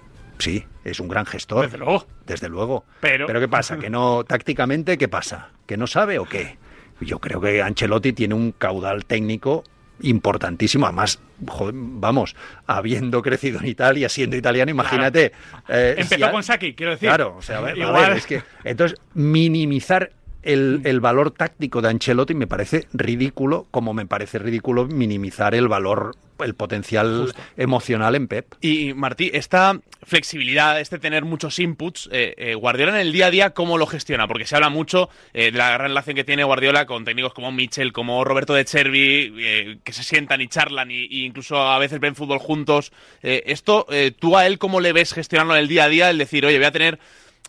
sí, 0.43 0.65
es 0.85 1.01
un 1.01 1.09
gran 1.09 1.25
gestor. 1.27 1.65
Desde 1.65 1.79
luego. 1.79 2.07
Desde 2.27 2.49
luego. 2.49 2.85
Pero- 3.01 3.27
¿qué 3.27 3.49
pasa? 3.49 3.79
¿Que 3.79 3.89
no, 3.91 4.25
tácticamente, 4.29 4.99
qué 4.99 5.09
pasa? 5.09 5.51
¿Que 5.67 5.77
no 5.77 5.87
sabe 5.87 6.19
o 6.19 6.25
qué? 6.25 6.59
Yo 7.01 7.19
creo 7.19 7.41
que 7.41 7.63
Ancelotti 7.63 8.13
tiene 8.13 8.35
un 8.35 8.53
caudal 8.53 9.05
técnico 9.07 9.65
importantísimo. 10.03 10.87
Además, 10.87 11.21
joder, 11.49 11.75
vamos, 11.77 12.37
habiendo 12.67 13.23
crecido 13.23 13.61
en 13.61 13.67
Italia, 13.67 14.09
siendo 14.09 14.37
italiano, 14.37 14.71
imagínate. 14.71 15.33
eh, 15.69 15.95
Empezó 15.99 16.31
con 16.31 16.43
Saki, 16.43 16.75
quiero 16.75 16.93
decir. 16.93 17.09
Claro, 17.09 17.37
o 17.39 17.43
sea, 17.43 17.59
a 17.59 17.61
ver, 17.63 17.75
a 17.75 17.79
Igual- 17.79 18.09
ver, 18.09 18.17
es 18.19 18.27
que 18.27 18.43
entonces 18.65 18.99
minimizar 19.15 20.13
el, 20.43 20.81
el 20.85 21.01
valor 21.01 21.31
táctico 21.31 21.81
de 21.83 21.89
Ancelotti 21.91 22.35
me 22.35 22.47
parece 22.47 22.87
ridículo, 22.93 23.67
como 23.71 23.95
me 23.95 24.07
parece 24.07 24.39
ridículo 24.39 24.87
minimizar 24.87 25.55
el 25.55 25.69
valor, 25.69 26.17
el 26.45 26.55
potencial 26.55 27.35
emocional 27.57 28.15
en 28.15 28.29
Pep. 28.29 28.55
Y 28.61 28.95
Martí, 28.95 29.31
esta 29.33 29.81
flexibilidad, 30.03 30.81
este 30.81 30.99
tener 30.99 31.25
muchos 31.25 31.59
inputs, 31.59 32.09
eh, 32.13 32.35
eh, 32.37 32.55
Guardiola 32.55 32.93
en 32.93 33.07
el 33.07 33.13
día 33.13 33.27
a 33.27 33.31
día, 33.31 33.51
¿cómo 33.51 33.79
lo 33.79 33.87
gestiona? 33.87 34.27
Porque 34.27 34.47
se 34.47 34.57
habla 34.57 34.69
mucho 34.69 35.09
eh, 35.33 35.51
de 35.53 35.59
la 35.59 35.71
gran 35.71 35.89
relación 35.89 36.17
que 36.17 36.25
tiene 36.25 36.45
Guardiola 36.45 36.87
con 36.87 37.05
técnicos 37.05 37.35
como 37.35 37.53
Mitchell, 37.53 37.93
como 37.93 38.25
Roberto 38.25 38.55
de 38.55 38.65
Chervi, 38.65 39.33
eh, 39.39 39.79
que 39.85 39.93
se 39.93 40.03
sientan 40.03 40.41
y 40.41 40.49
charlan 40.49 40.91
y, 40.91 41.05
y 41.05 41.25
incluso 41.25 41.57
a 41.57 41.79
veces 41.79 42.01
ven 42.01 42.15
fútbol 42.15 42.39
juntos. 42.39 42.93
Esto, 43.23 43.87
¿tú 44.19 44.37
a 44.37 44.47
él 44.47 44.59
cómo 44.59 44.81
le 44.81 44.93
ves 44.93 45.13
gestionarlo 45.13 45.55
en 45.55 45.61
el 45.61 45.69
día 45.69 45.85
a 45.85 45.89
día? 45.89 46.11
El 46.11 46.19
decir, 46.19 46.45
oye, 46.45 46.57
voy 46.57 46.67
a 46.67 46.73
tener, 46.73 46.99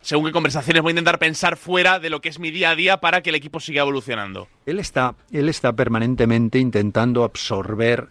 según 0.01 0.25
qué 0.25 0.31
conversaciones, 0.31 0.81
voy 0.81 0.91
a 0.91 0.93
intentar 0.93 1.19
pensar 1.19 1.57
fuera 1.57 1.99
de 1.99 2.09
lo 2.09 2.21
que 2.21 2.29
es 2.29 2.39
mi 2.39 2.51
día 2.51 2.71
a 2.71 2.75
día 2.75 2.97
para 2.97 3.21
que 3.21 3.29
el 3.29 3.35
equipo 3.35 3.59
siga 3.59 3.81
evolucionando. 3.81 4.47
Él 4.65 4.79
está, 4.79 5.15
él 5.31 5.49
está 5.49 5.73
permanentemente 5.73 6.59
intentando 6.59 7.23
absorber 7.23 8.07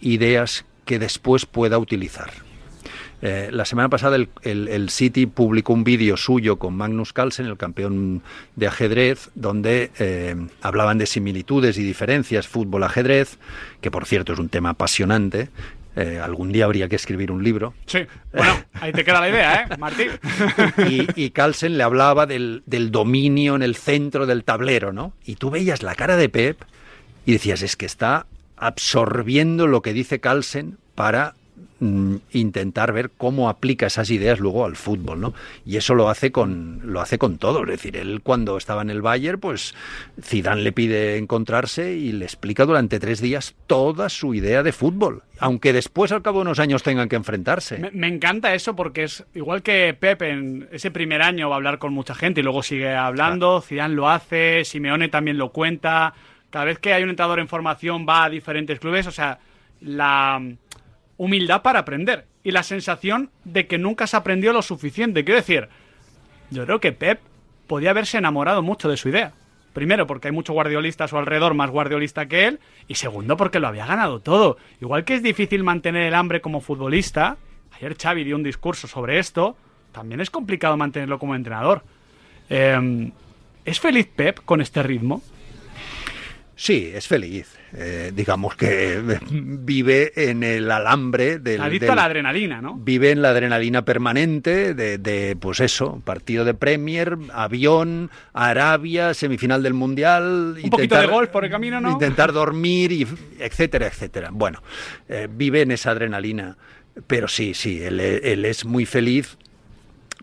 ideas 0.00 0.64
que 0.84 0.98
después 0.98 1.46
pueda 1.46 1.78
utilizar. 1.78 2.30
Eh, 3.20 3.48
la 3.52 3.64
semana 3.64 3.88
pasada 3.88 4.14
el, 4.14 4.28
el- 4.42 4.68
el 4.68 4.90
City 4.90 5.26
publicó 5.26 5.72
un 5.72 5.82
vídeo 5.82 6.16
suyo 6.16 6.56
con 6.56 6.74
Magnus 6.76 7.12
Carlsen, 7.12 7.46
el 7.46 7.56
campeón 7.56 8.22
de 8.54 8.68
ajedrez, 8.68 9.30
donde 9.34 9.90
eh, 9.98 10.36
hablaban 10.62 10.98
de 10.98 11.06
similitudes 11.06 11.78
y 11.78 11.82
diferencias 11.82 12.46
fútbol-ajedrez, 12.46 13.38
que 13.80 13.90
por 13.90 14.06
cierto 14.06 14.32
es 14.34 14.38
un 14.38 14.48
tema 14.48 14.70
apasionante. 14.70 15.48
Eh, 15.96 16.20
algún 16.22 16.52
día 16.52 16.64
habría 16.66 16.88
que 16.88 16.94
escribir 16.94 17.32
un 17.32 17.42
libro. 17.42 17.74
Sí. 17.86 18.06
Bueno, 18.32 18.54
ahí 18.74 18.92
te 18.92 19.04
queda 19.04 19.20
la 19.20 19.28
idea, 19.30 19.66
¿eh, 19.68 19.76
Martí? 19.78 20.04
Y, 20.88 21.08
y 21.24 21.30
Carlsen 21.30 21.76
le 21.76 21.82
hablaba 21.82 22.24
del, 22.26 22.62
del 22.66 22.92
dominio 22.92 23.56
en 23.56 23.64
el 23.64 23.74
centro 23.74 24.26
del 24.26 24.44
tablero, 24.44 24.92
¿no? 24.92 25.12
Y 25.26 25.34
tú 25.34 25.50
veías 25.50 25.82
la 25.82 25.96
cara 25.96 26.16
de 26.16 26.28
Pep 26.28 26.56
y 27.26 27.32
decías, 27.32 27.62
es 27.62 27.74
que 27.74 27.86
está 27.86 28.26
absorbiendo 28.60 29.66
lo 29.66 29.82
que 29.82 29.92
dice 29.92 30.20
Carlsen 30.20 30.78
para 30.94 31.34
mm, 31.80 32.16
intentar 32.32 32.92
ver 32.92 33.10
cómo 33.16 33.48
aplica 33.48 33.86
esas 33.86 34.10
ideas 34.10 34.40
luego 34.40 34.64
al 34.64 34.76
fútbol, 34.76 35.20
¿no? 35.20 35.34
Y 35.64 35.76
eso 35.76 35.94
lo 35.94 36.08
hace 36.08 36.32
con 36.32 36.80
lo 36.84 37.00
hace 37.00 37.18
con 37.18 37.38
todo, 37.38 37.62
es 37.62 37.68
decir, 37.68 37.96
él 37.96 38.20
cuando 38.22 38.56
estaba 38.56 38.82
en 38.82 38.90
el 38.90 39.02
Bayern, 39.02 39.38
pues 39.38 39.74
Zidane 40.20 40.62
le 40.62 40.72
pide 40.72 41.18
encontrarse 41.18 41.94
y 41.94 42.12
le 42.12 42.24
explica 42.24 42.66
durante 42.66 42.98
tres 42.98 43.20
días 43.20 43.54
toda 43.66 44.08
su 44.08 44.34
idea 44.34 44.62
de 44.62 44.72
fútbol, 44.72 45.22
aunque 45.38 45.72
después 45.72 46.10
al 46.10 46.22
cabo 46.22 46.38
de 46.38 46.42
unos 46.42 46.58
años 46.58 46.82
tengan 46.82 47.08
que 47.08 47.16
enfrentarse. 47.16 47.78
Me, 47.78 47.90
me 47.92 48.08
encanta 48.08 48.54
eso 48.54 48.74
porque 48.74 49.04
es 49.04 49.24
igual 49.34 49.62
que 49.62 49.96
Pep 49.98 50.22
en 50.22 50.68
ese 50.72 50.90
primer 50.90 51.22
año 51.22 51.48
va 51.48 51.54
a 51.54 51.58
hablar 51.58 51.78
con 51.78 51.92
mucha 51.92 52.14
gente 52.14 52.40
y 52.40 52.44
luego 52.44 52.62
sigue 52.62 52.94
hablando, 52.94 53.60
Zidane 53.60 53.94
lo 53.94 54.08
hace, 54.08 54.64
Simeone 54.64 55.08
también 55.08 55.38
lo 55.38 55.52
cuenta, 55.52 56.14
cada 56.50 56.64
vez 56.64 56.78
que 56.78 56.92
hay 56.92 57.02
un 57.02 57.10
entrenador 57.10 57.40
en 57.40 57.48
formación 57.48 58.06
va 58.08 58.24
a 58.24 58.30
diferentes 58.30 58.80
clubes, 58.80 59.06
o 59.06 59.12
sea, 59.12 59.38
la 59.80 60.42
humildad 61.16 61.62
para 61.62 61.80
aprender 61.80 62.26
y 62.42 62.50
la 62.50 62.62
sensación 62.62 63.30
de 63.44 63.66
que 63.66 63.78
nunca 63.78 64.06
se 64.06 64.16
aprendió 64.16 64.52
lo 64.52 64.62
suficiente. 64.62 65.24
Quiero 65.24 65.40
decir, 65.40 65.68
yo 66.50 66.64
creo 66.64 66.80
que 66.80 66.92
Pep 66.92 67.20
podía 67.66 67.90
haberse 67.90 68.18
enamorado 68.18 68.62
mucho 68.62 68.88
de 68.88 68.96
su 68.96 69.10
idea. 69.10 69.32
Primero, 69.74 70.06
porque 70.06 70.28
hay 70.28 70.32
mucho 70.32 70.54
guardiolista 70.54 71.04
a 71.04 71.08
su 71.08 71.18
alrededor, 71.18 71.54
más 71.54 71.70
guardiolista 71.70 72.26
que 72.26 72.46
él. 72.46 72.58
Y 72.88 72.94
segundo, 72.94 73.36
porque 73.36 73.60
lo 73.60 73.68
había 73.68 73.86
ganado 73.86 74.20
todo. 74.20 74.56
Igual 74.80 75.04
que 75.04 75.14
es 75.14 75.22
difícil 75.22 75.62
mantener 75.62 76.04
el 76.04 76.14
hambre 76.14 76.40
como 76.40 76.60
futbolista, 76.60 77.36
ayer 77.76 77.96
Xavi 77.96 78.24
dio 78.24 78.34
un 78.34 78.42
discurso 78.42 78.88
sobre 78.88 79.18
esto, 79.18 79.56
también 79.92 80.20
es 80.20 80.30
complicado 80.30 80.76
mantenerlo 80.76 81.18
como 81.18 81.34
entrenador. 81.34 81.82
Eh, 82.48 83.12
¿Es 83.64 83.78
feliz 83.78 84.08
Pep 84.16 84.40
con 84.44 84.62
este 84.62 84.82
ritmo? 84.82 85.22
Sí, 86.60 86.90
es 86.92 87.06
feliz. 87.06 87.56
Eh, 87.72 88.10
digamos 88.12 88.56
que 88.56 89.00
vive 89.30 90.12
en 90.16 90.42
el 90.42 90.68
alambre 90.72 91.38
del... 91.38 91.60
Adicto 91.60 91.84
del- 91.84 91.92
a 91.92 91.94
la 91.94 92.04
adrenalina, 92.06 92.60
¿no? 92.60 92.74
Vive 92.74 93.12
en 93.12 93.22
la 93.22 93.28
adrenalina 93.30 93.84
permanente 93.84 94.74
de, 94.74 94.98
de, 94.98 95.36
pues 95.36 95.60
eso, 95.60 96.02
partido 96.04 96.44
de 96.44 96.54
Premier, 96.54 97.16
avión, 97.32 98.10
Arabia, 98.32 99.14
semifinal 99.14 99.62
del 99.62 99.74
Mundial. 99.74 100.56
Un 100.60 100.70
poquito 100.70 101.00
de 101.00 101.06
golf 101.06 101.30
por 101.30 101.44
el 101.44 101.50
camino, 101.52 101.80
¿no? 101.80 101.92
Intentar 101.92 102.32
dormir, 102.32 102.90
y, 102.90 103.06
etcétera, 103.38 103.86
etcétera. 103.86 104.30
Bueno, 104.32 104.60
eh, 105.08 105.28
vive 105.30 105.62
en 105.62 105.70
esa 105.70 105.92
adrenalina. 105.92 106.56
Pero 107.06 107.28
sí, 107.28 107.54
sí, 107.54 107.80
él, 107.80 108.00
él 108.00 108.44
es 108.44 108.64
muy 108.64 108.84
feliz 108.84 109.38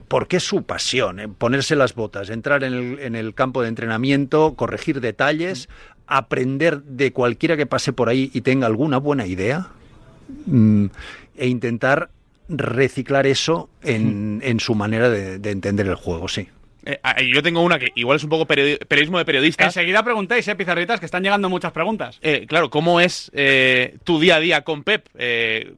porque 0.10 0.38
es 0.38 0.44
su 0.44 0.64
pasión, 0.64 1.20
eh, 1.20 1.28
ponerse 1.28 1.76
las 1.76 1.96
botas, 1.96 2.30
entrar 2.30 2.64
en 2.64 2.74
el, 2.74 3.00
en 3.00 3.16
el 3.16 3.34
campo 3.34 3.62
de 3.64 3.70
entrenamiento, 3.70 4.54
corregir 4.56 5.02
detalles, 5.02 5.68
aprender 6.08 6.82
de 6.84 7.12
cualquiera 7.12 7.58
que 7.58 7.66
pase 7.66 7.94
por 7.94 8.10
ahí 8.10 8.30
y 8.34 8.42
tenga 8.42 8.68
alguna 8.68 8.98
buena 8.98 9.26
idea 9.26 9.68
mm, 10.46 10.86
e 11.38 11.48
intentar 11.48 12.10
reciclar 12.48 13.26
eso 13.28 13.70
en, 13.84 14.40
en 14.44 14.60
su 14.60 14.76
manera 14.76 15.10
de, 15.10 15.40
de 15.40 15.52
entender 15.52 15.88
el 15.88 15.96
juego, 15.96 16.28
sí. 16.28 16.48
Eh, 16.88 17.00
ah, 17.02 17.20
yo 17.20 17.42
tengo 17.42 17.62
una 17.64 17.80
que 17.80 17.88
igual 17.96 18.18
es 18.18 18.24
un 18.24 18.30
poco 18.30 18.46
periodi- 18.46 18.78
periodismo 18.86 19.18
de 19.18 19.26
periodista. 19.26 19.66
Enseguida 19.66 20.04
preguntáis, 20.04 20.48
¿eh, 20.48 20.56
pizarritas? 20.56 21.00
Que 21.00 21.08
están 21.08 21.24
llegando 21.24 21.50
muchas 21.50 21.72
preguntas. 21.72 22.20
Eh, 22.22 22.46
claro, 22.48 22.70
¿cómo 22.70 23.00
es 23.00 23.32
eh, 23.34 23.98
tu 24.04 24.20
día 24.20 24.36
a 24.36 24.40
día 24.40 24.62
con 24.62 24.84
Pep? 24.84 25.08
Eh, 25.18 25.74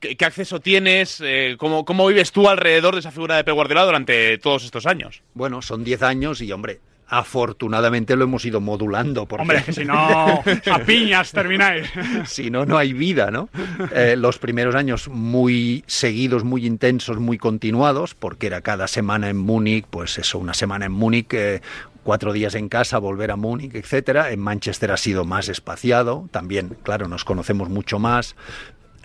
qué, 0.00 0.16
qué 0.16 0.24
acceso 0.24 0.58
tienes? 0.58 1.20
Eh, 1.24 1.54
¿cómo, 1.56 1.84
¿Cómo 1.84 2.04
vives 2.08 2.32
tú 2.32 2.48
alrededor 2.48 2.94
de 2.94 2.98
esa 3.00 3.12
figura 3.12 3.36
de 3.36 3.44
Pep 3.44 3.54
Guardiola 3.54 3.84
durante 3.84 4.38
todos 4.38 4.64
estos 4.64 4.86
años? 4.86 5.22
Bueno, 5.34 5.62
son 5.62 5.84
10 5.84 6.02
años 6.02 6.40
y, 6.40 6.50
hombre, 6.50 6.80
afortunadamente 7.10 8.16
lo 8.16 8.24
hemos 8.24 8.44
ido 8.44 8.60
modulando. 8.60 9.26
Porque 9.26 9.42
Hombre, 9.42 9.64
si 9.72 9.84
no, 9.84 9.98
a 9.98 10.78
piñas 10.86 11.32
termináis. 11.32 11.88
si 12.26 12.50
no, 12.50 12.64
no 12.64 12.78
hay 12.78 12.92
vida, 12.92 13.30
¿no? 13.30 13.48
Eh, 13.94 14.14
los 14.16 14.38
primeros 14.38 14.74
años 14.74 15.08
muy 15.08 15.84
seguidos, 15.86 16.44
muy 16.44 16.66
intensos, 16.66 17.18
muy 17.18 17.36
continuados, 17.36 18.14
porque 18.14 18.46
era 18.46 18.60
cada 18.62 18.86
semana 18.88 19.28
en 19.28 19.36
Múnich, 19.36 19.84
pues 19.90 20.18
eso, 20.18 20.38
una 20.38 20.54
semana 20.54 20.86
en 20.86 20.92
Múnich, 20.92 21.32
eh, 21.34 21.60
cuatro 22.02 22.32
días 22.32 22.54
en 22.54 22.68
casa, 22.68 22.98
volver 22.98 23.30
a 23.30 23.36
Múnich, 23.36 23.74
etcétera. 23.74 24.30
En 24.30 24.40
Manchester 24.40 24.90
ha 24.92 24.96
sido 24.96 25.24
más 25.24 25.48
espaciado, 25.48 26.28
también, 26.30 26.76
claro, 26.82 27.08
nos 27.08 27.24
conocemos 27.24 27.68
mucho 27.68 27.98
más. 27.98 28.36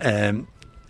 Eh, 0.00 0.42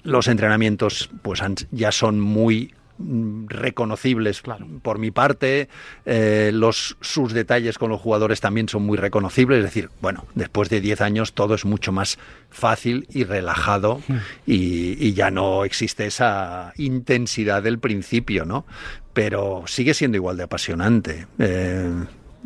los 0.02 0.28
entrenamientos, 0.28 1.10
pues 1.22 1.42
han- 1.42 1.56
ya 1.72 1.90
son 1.90 2.20
muy 2.20 2.74
mm, 2.98 3.46
reconocibles 3.48 4.42
por 4.82 4.98
mi 4.98 5.10
parte. 5.10 5.68
Eh, 6.04 6.50
los 6.52 6.96
sus 7.00 7.32
detalles 7.32 7.78
con 7.78 7.90
los 7.90 8.00
jugadores 8.00 8.40
también 8.40 8.68
son 8.68 8.84
muy 8.84 8.96
reconocibles. 8.98 9.58
Es 9.58 9.64
decir 9.64 9.90
bueno 10.00 10.24
después 10.34 10.68
de 10.68 10.80
10 10.80 11.00
años 11.00 11.32
todo 11.32 11.54
es 11.54 11.64
mucho 11.64 11.92
más 11.92 12.18
fácil 12.50 13.06
y 13.10 13.24
relajado 13.24 14.00
y, 14.46 14.96
y 15.04 15.12
ya 15.14 15.30
no 15.30 15.64
existe 15.64 16.06
esa 16.06 16.72
intensidad 16.76 17.62
del 17.62 17.78
principio 17.78 18.44
no 18.44 18.64
pero 19.12 19.64
sigue 19.66 19.94
siendo 19.94 20.16
igual 20.16 20.36
de 20.36 20.42
apasionante 20.44 21.26
Eh, 21.38 21.90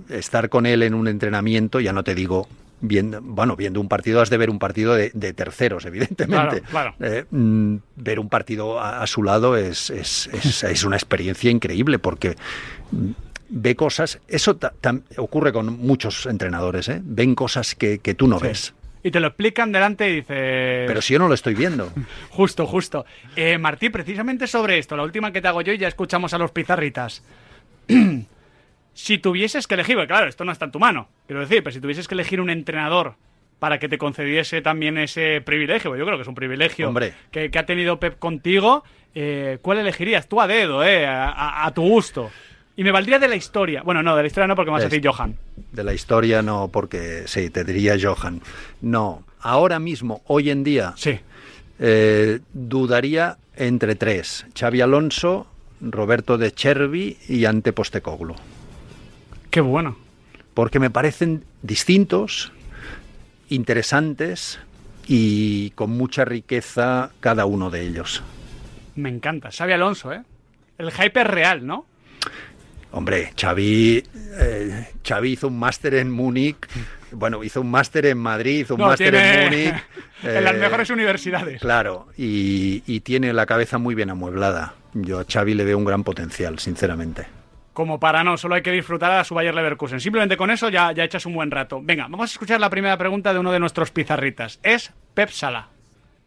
estar 0.09 0.49
con 0.49 0.67
él 0.67 0.83
en 0.83 0.95
un 0.95 1.09
entrenamiento 1.09 1.81
ya 1.81 1.93
no 1.93 2.03
te 2.03 2.15
digo 2.15 2.49
viendo, 2.81 3.21
bueno, 3.23 3.57
viendo 3.57 3.81
un 3.81 3.89
partido 3.89 4.21
has 4.21 4.31
de 4.31 4.37
ver 4.37 4.51
un 4.51 4.59
partido 4.59 4.95
de, 4.95 5.11
de 5.15 5.33
terceros, 5.33 5.85
evidentemente. 5.85 6.63
Claro, 6.63 6.95
claro. 6.99 7.15
Eh, 7.17 7.25
mm, 7.31 7.77
ver 7.97 8.19
un 8.21 8.29
partido 8.29 8.81
a, 8.81 9.03
a 9.03 9.07
su 9.07 9.23
lado 9.23 9.57
es, 9.57 9.91
es, 9.91 10.29
es- 10.33 10.63
es 10.65 10.85
una 10.85 10.97
experiencia 10.97 11.51
increíble 11.51 11.99
porque 11.99 12.37
mm, 12.93 13.11
ve 13.51 13.75
cosas, 13.77 14.21
eso 14.29 14.59
ocurre 15.17 15.53
con 15.53 15.79
muchos 15.79 16.27
entrenadores, 16.27 16.89
¿eh? 16.89 17.01
ven 17.03 17.35
cosas 17.35 17.75
que, 17.75 17.99
que 17.99 18.15
tú 18.15 18.27
no 18.29 18.39
ves. 18.39 18.75
Y 19.03 19.11
te 19.11 19.19
lo 19.19 19.29
explican 19.29 19.73
delante 19.73 20.11
y 20.11 20.17
dices... 20.17 20.27
Pero 20.87 21.01
si 21.01 21.15
yo 21.15 21.19
no 21.19 21.27
lo 21.29 21.33
estoy 21.35 21.55
viendo. 21.55 21.91
Justo, 22.31 22.67
justo. 22.67 23.07
Eh, 23.35 23.57
Martí, 23.57 23.89
precisamente 23.89 24.47
sobre 24.47 24.77
esto, 24.79 24.95
la 24.95 25.03
última 25.05 25.33
que 25.33 25.41
te 25.41 25.49
hago 25.49 25.63
yo 25.63 25.73
y 25.73 25.79
ya 25.79 25.89
escuchamos 25.89 26.35
a 26.35 26.39
los 26.39 26.51
pizarritas. 26.51 27.23
si 28.95 29.19
tuvieses 29.19 29.67
que 29.67 29.75
elegir, 29.75 29.97
claro, 30.07 30.27
esto 30.29 30.45
no 30.45 30.53
está 30.53 30.65
en 30.67 30.73
tu 30.73 30.79
mano, 30.79 31.09
quiero 31.27 31.41
decir, 31.41 31.63
pero 31.63 31.73
si 31.73 31.81
tuvieses 31.81 32.07
que 32.09 32.15
elegir 32.15 32.41
un 32.41 32.51
entrenador 32.51 33.15
para 33.59 33.79
que 33.79 33.89
te 33.89 33.99
concediese 33.99 34.63
también 34.63 34.97
ese 34.99 35.41
privilegio, 35.45 35.95
yo 35.97 36.05
creo 36.05 36.17
que 36.17 36.23
es 36.23 36.29
un 36.29 36.35
privilegio 36.35 36.89
Hombre. 36.89 37.15
Que, 37.31 37.51
que 37.51 37.59
ha 37.59 37.67
tenido 37.67 38.01
Pep 38.01 38.19
contigo, 38.19 38.85
eh, 39.15 39.59
¿cuál 39.63 39.79
elegirías? 39.79 40.29
Tú 40.29 40.41
a 40.41 40.47
dedo, 40.47 40.83
eh, 40.85 41.07
a, 41.07 41.29
a- 41.29 41.67
a 41.67 41.75
tu 41.75 41.83
gusto. 41.83 42.31
Y 42.77 42.85
me 42.85 42.91
valdría 42.93 43.19
de 43.19 43.29
la 43.29 43.37
historia. 43.37 43.83
Bueno, 43.83 44.03
no, 44.03 44.17
de 44.17 44.23
la 44.23 44.27
historia 44.29 44.47
no, 44.47 44.57
porque 44.57 44.71
me 44.71 44.77
vas 44.77 44.85
a 44.85 44.89
decir 44.89 45.07
Johan. 45.07 45.37
De 45.73 45.85
la 45.85 45.93
historia 45.93 46.41
no, 46.41 46.69
porque 46.73 47.25
sí, 47.27 47.51
te 47.51 47.65
diría 47.65 47.97
Johan. 48.01 48.41
No, 48.81 49.25
ahora 49.41 49.79
mismo, 49.79 50.23
hoy 50.27 50.49
en 50.51 50.65
día, 50.65 50.95
Sí. 50.97 51.19
Eh, 51.79 52.41
dudaría 52.53 53.37
entre 53.57 53.95
tres: 53.95 54.47
Xavi 54.59 54.81
Alonso, 54.81 55.47
Roberto 55.83 56.39
de 56.39 56.53
Chervi 56.53 57.17
y 57.29 57.45
Ante 57.45 57.73
Postecoglu. 57.73 58.35
Qué 59.51 59.61
bueno. 59.61 59.97
Porque 60.55 60.79
me 60.79 60.91
parecen 60.91 61.45
distintos, 61.63 62.53
interesantes 63.49 64.59
y 65.07 65.71
con 65.71 65.91
mucha 65.91 66.25
riqueza 66.25 67.11
cada 67.21 67.47
uno 67.47 67.71
de 67.71 67.83
ellos. 67.83 68.23
Me 68.97 69.09
encanta. 69.09 69.51
Xavi 69.51 69.73
Alonso, 69.73 70.13
¿eh? 70.13 70.23
El 70.79 70.91
hype 70.93 71.21
es 71.21 71.27
real, 71.27 71.67
¿no? 71.67 71.87
Hombre, 72.93 73.33
Xavi, 73.41 74.03
eh, 74.39 74.89
Xavi 75.07 75.33
hizo 75.33 75.49
un 75.49 75.59
máster 75.59 75.95
en 75.95 76.11
Múnich, 76.11 76.57
bueno, 77.13 77.45
hizo 77.45 77.61
un 77.61 77.71
máster 77.71 78.07
en 78.07 78.19
Madrid, 78.19 78.61
hizo 78.63 78.75
un 78.75 78.81
No, 78.81 78.87
máster 78.89 79.15
en 79.15 79.45
Múnich. 79.45 79.75
en 80.25 80.45
las 80.45 80.55
eh, 80.55 80.59
mejores 80.59 80.91
universidades. 80.91 81.61
Claro, 81.61 82.09
y, 82.17 82.83
y 82.87 83.01
tiene 83.01 83.33
la 83.33 83.47
cabeza 83.47 83.79
muy 83.79 83.95
bien 83.95 84.11
amueblada. 84.11 84.75
Yo 84.95 85.21
a 85.21 85.25
Xavi 85.25 85.55
le 85.55 85.65
veo 85.65 85.79
un 85.79 85.85
gran 85.85 86.03
potencial, 86.03 86.59
sinceramente. 86.59 87.27
Como 87.73 88.01
para 88.01 88.25
no, 88.25 88.37
solo 88.37 88.57
hay 88.57 88.63
que 88.63 88.73
disfrutar 88.73 89.13
a 89.13 89.25
su 89.25 89.35
Bayer 89.35 89.55
Leverkusen. 89.55 90.01
Simplemente 90.01 90.37
con 90.37 90.51
eso 90.51 90.69
ya, 90.69 90.93
ya 90.93 91.05
echas 91.05 91.25
un 91.27 91.35
buen 91.35 91.51
rato. 91.51 91.81
Venga, 91.83 92.05
vamos 92.05 92.31
a 92.31 92.33
escuchar 92.33 92.61
la 92.61 92.69
primera 92.69 92.97
pregunta 92.99 93.33
de 93.33 93.39
uno 93.39 93.53
de 93.53 93.61
nuestros 93.61 93.91
pizarritas. 93.91 94.59
Es 94.63 94.93
Pep 95.15 95.31
Sala. 95.31 95.69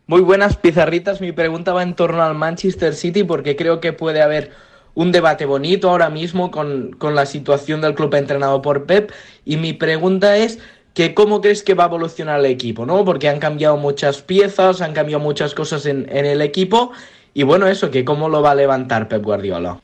Muy 0.07 0.21
buenas 0.21 0.57
pizarritas. 0.57 1.21
Mi 1.21 1.31
pregunta 1.31 1.73
va 1.73 1.83
en 1.83 1.95
torno 1.95 2.23
al 2.23 2.35
Manchester 2.35 2.93
City 2.93 3.23
porque 3.23 3.55
creo 3.55 3.79
que 3.79 3.93
puede 3.93 4.21
haber 4.21 4.51
un 4.95 5.11
debate 5.11 5.45
bonito 5.45 5.89
ahora 5.89 6.09
mismo 6.09 6.51
con, 6.51 6.91
con 6.93 7.15
la 7.15 7.25
situación 7.25 7.81
del 7.81 7.95
club 7.95 8.13
entrenado 8.15 8.61
por 8.61 8.85
Pep. 8.85 9.11
Y 9.43 9.57
mi 9.57 9.73
pregunta 9.73 10.37
es 10.37 10.59
que 10.93 11.13
cómo 11.13 11.41
crees 11.41 11.63
que 11.63 11.73
va 11.73 11.85
a 11.85 11.87
evolucionar 11.87 12.39
el 12.39 12.45
equipo, 12.45 12.85
¿no? 12.85 13.03
Porque 13.03 13.29
han 13.29 13.39
cambiado 13.39 13.77
muchas 13.77 14.21
piezas, 14.21 14.81
han 14.81 14.93
cambiado 14.93 15.23
muchas 15.23 15.53
cosas 15.55 15.85
en, 15.85 16.07
en 16.09 16.25
el 16.25 16.41
equipo. 16.41 16.91
Y 17.33 17.43
bueno, 17.43 17.67
eso, 17.67 17.89
que 17.89 18.05
cómo 18.05 18.29
lo 18.29 18.41
va 18.41 18.51
a 18.51 18.55
levantar 18.55 19.07
Pep 19.07 19.23
Guardiola. 19.23 19.79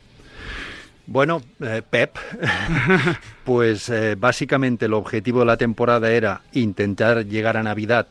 Bueno, 1.11 1.41
eh, 1.59 1.81
Pep, 1.89 2.15
pues 3.43 3.89
eh, 3.89 4.13
básicamente 4.15 4.85
el 4.85 4.93
objetivo 4.93 5.39
de 5.39 5.45
la 5.47 5.57
temporada 5.57 6.11
era 6.11 6.41
intentar 6.53 7.25
llegar 7.25 7.57
a 7.57 7.63
Navidad 7.63 8.07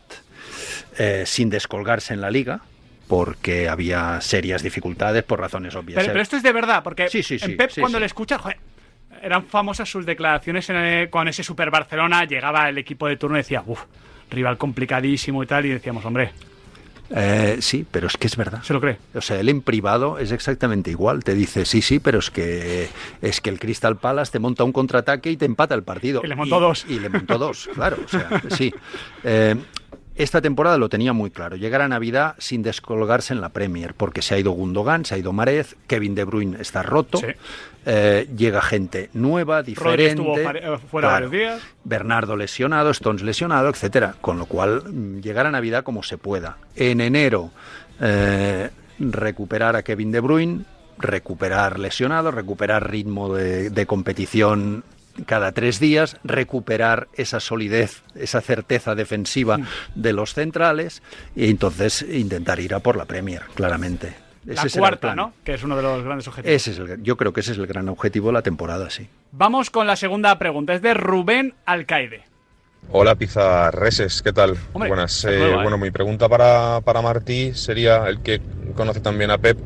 eh, 0.98 1.22
sin 1.24 1.48
descolgarse 1.48 2.12
en 2.14 2.20
la 2.20 2.28
liga, 2.30 2.60
porque 3.06 3.68
había 3.68 4.20
serias 4.20 4.64
dificultades 4.64 5.22
por 5.22 5.38
razones 5.38 5.76
obvias. 5.76 6.00
Pero, 6.00 6.08
pero 6.08 6.22
esto 6.22 6.36
es 6.36 6.42
de 6.42 6.52
verdad, 6.52 6.82
porque 6.82 7.08
Sí, 7.08 7.22
sí, 7.22 7.38
sí, 7.38 7.44
en 7.52 7.56
Pep 7.56 7.70
cuando 7.78 8.00
le 8.00 8.06
escuchas, 8.06 8.40
joder, 8.40 8.58
eran 9.22 9.44
famosas 9.44 9.88
sus 9.88 10.04
declaraciones 10.04 10.68
en 10.70 10.76
el- 10.76 11.08
con 11.10 11.28
ese 11.28 11.44
Super 11.44 11.70
Barcelona, 11.70 12.24
llegaba 12.24 12.68
el 12.68 12.78
equipo 12.78 13.06
de 13.06 13.16
turno 13.16 13.36
y 13.36 13.40
decía, 13.42 13.62
uff, 13.64 13.82
rival 14.30 14.58
complicadísimo 14.58 15.40
y 15.44 15.46
tal, 15.46 15.66
y 15.66 15.68
decíamos, 15.68 16.04
hombre, 16.04 16.32
Eh, 17.10 17.58
sí, 17.60 17.86
pero 17.90 18.06
es 18.06 18.16
que 18.16 18.26
es 18.26 18.36
verdad. 18.36 18.62
se 18.62 18.72
lo 18.72 18.80
cree. 18.80 18.98
O 19.14 19.20
sea, 19.20 19.40
él 19.40 19.48
en 19.48 19.62
privado 19.62 20.18
es 20.18 20.32
exactamente 20.32 20.90
igual. 20.90 21.24
Te 21.24 21.34
dice, 21.34 21.64
sí, 21.64 21.82
sí, 21.82 21.98
pero 21.98 22.18
es 22.18 22.30
que 22.30 22.88
es 23.22 23.40
que 23.40 23.50
el 23.50 23.58
Crystal 23.58 23.96
Palace 23.96 24.32
te 24.32 24.38
monta 24.38 24.64
un 24.64 24.72
contraataque 24.72 25.30
y 25.30 25.36
te 25.36 25.46
empata 25.46 25.74
el 25.74 25.82
partido. 25.82 26.20
Y 26.24 26.28
le 26.28 26.36
montó 26.36 26.60
dos. 26.60 26.84
Y 26.88 27.00
le 27.00 27.08
montó 27.08 27.38
dos, 27.38 27.68
claro. 27.74 27.96
O 28.04 28.08
sea, 28.08 28.42
sí. 28.50 28.72
Eh, 29.24 29.56
esta 30.18 30.40
temporada 30.40 30.76
lo 30.78 30.88
tenía 30.88 31.12
muy 31.12 31.30
claro. 31.30 31.56
Llegar 31.56 31.80
a 31.80 31.88
Navidad 31.88 32.34
sin 32.38 32.62
descolgarse 32.62 33.32
en 33.32 33.40
la 33.40 33.50
Premier, 33.50 33.94
porque 33.94 34.20
se 34.20 34.34
ha 34.34 34.38
ido 34.38 34.50
Gundogan, 34.50 35.04
se 35.04 35.14
ha 35.14 35.18
ido 35.18 35.32
Marez, 35.32 35.76
Kevin 35.86 36.16
De 36.16 36.24
Bruyne 36.24 36.60
está 36.60 36.82
roto. 36.82 37.18
Sí. 37.18 37.26
eh, 37.86 38.28
llega 38.36 38.60
gente 38.60 39.10
nueva, 39.14 39.62
diferente. 39.62 40.08
estuvo 40.08 40.78
fuera 40.90 41.08
varios 41.08 41.30
días. 41.30 41.62
Bernardo 41.84 42.36
lesionado, 42.36 42.90
Stones 42.90 43.22
lesionado, 43.22 43.68
etcétera. 43.68 44.16
Con 44.20 44.38
lo 44.38 44.46
cual, 44.46 44.82
mm, 44.84 45.20
llegar 45.20 45.46
a 45.46 45.52
Navidad 45.52 45.84
como 45.84 46.02
se 46.02 46.18
pueda. 46.18 46.58
En 46.74 47.00
enero, 47.00 47.52
eh, 48.00 48.70
recuperar 48.98 49.76
a 49.76 49.84
Kevin 49.84 50.10
De 50.10 50.18
Bruyne, 50.18 50.64
recuperar 50.98 51.78
lesionado, 51.78 52.32
recuperar 52.32 52.90
ritmo 52.90 53.32
de, 53.32 53.70
de 53.70 53.86
competición 53.86 54.82
cada 55.26 55.52
tres 55.52 55.80
días, 55.80 56.16
recuperar 56.24 57.08
esa 57.14 57.40
solidez, 57.40 58.02
esa 58.14 58.40
certeza 58.40 58.94
defensiva 58.94 59.58
de 59.94 60.12
los 60.12 60.34
centrales 60.34 61.02
y 61.36 61.50
entonces 61.50 62.02
intentar 62.10 62.60
ir 62.60 62.74
a 62.74 62.80
por 62.80 62.96
la 62.96 63.04
Premier, 63.04 63.42
claramente. 63.54 64.14
La 64.44 64.62
Ese 64.62 64.78
cuarta. 64.78 65.14
¿no? 65.14 65.34
Que 65.44 65.54
es 65.54 65.62
uno 65.62 65.76
de 65.76 65.82
los 65.82 66.02
grandes 66.04 66.26
objetivos. 66.26 66.54
Ese 66.54 66.70
es 66.70 66.78
el- 66.78 67.02
yo 67.02 67.16
creo 67.16 67.32
que 67.34 67.40
ese 67.40 67.52
es 67.52 67.58
el 67.58 67.66
gran 67.66 67.88
objetivo 67.88 68.28
de 68.28 68.32
la 68.34 68.42
temporada, 68.42 68.88
sí. 68.88 69.06
Vamos 69.32 69.68
con 69.68 69.86
la 69.86 69.96
segunda 69.96 70.38
pregunta. 70.38 70.72
Es 70.74 70.80
de 70.80 70.94
Rubén 70.94 71.54
Alcaide. 71.66 72.22
Hola 72.90 73.14
Pizarreses, 73.16 74.22
¿qué 74.22 74.32
tal? 74.32 74.56
Hombre, 74.72 74.88
Buenas. 74.88 75.22
eh, 75.24 75.36
nueva, 75.38 75.56
¿eh? 75.56 75.62
Bueno, 75.62 75.76
mi 75.78 75.90
pregunta 75.90 76.28
para, 76.28 76.80
para 76.82 77.02
Martí 77.02 77.52
sería, 77.52 78.08
el 78.08 78.20
que 78.22 78.40
conoce 78.74 79.00
también 79.00 79.30
a 79.30 79.36
Pep, 79.36 79.58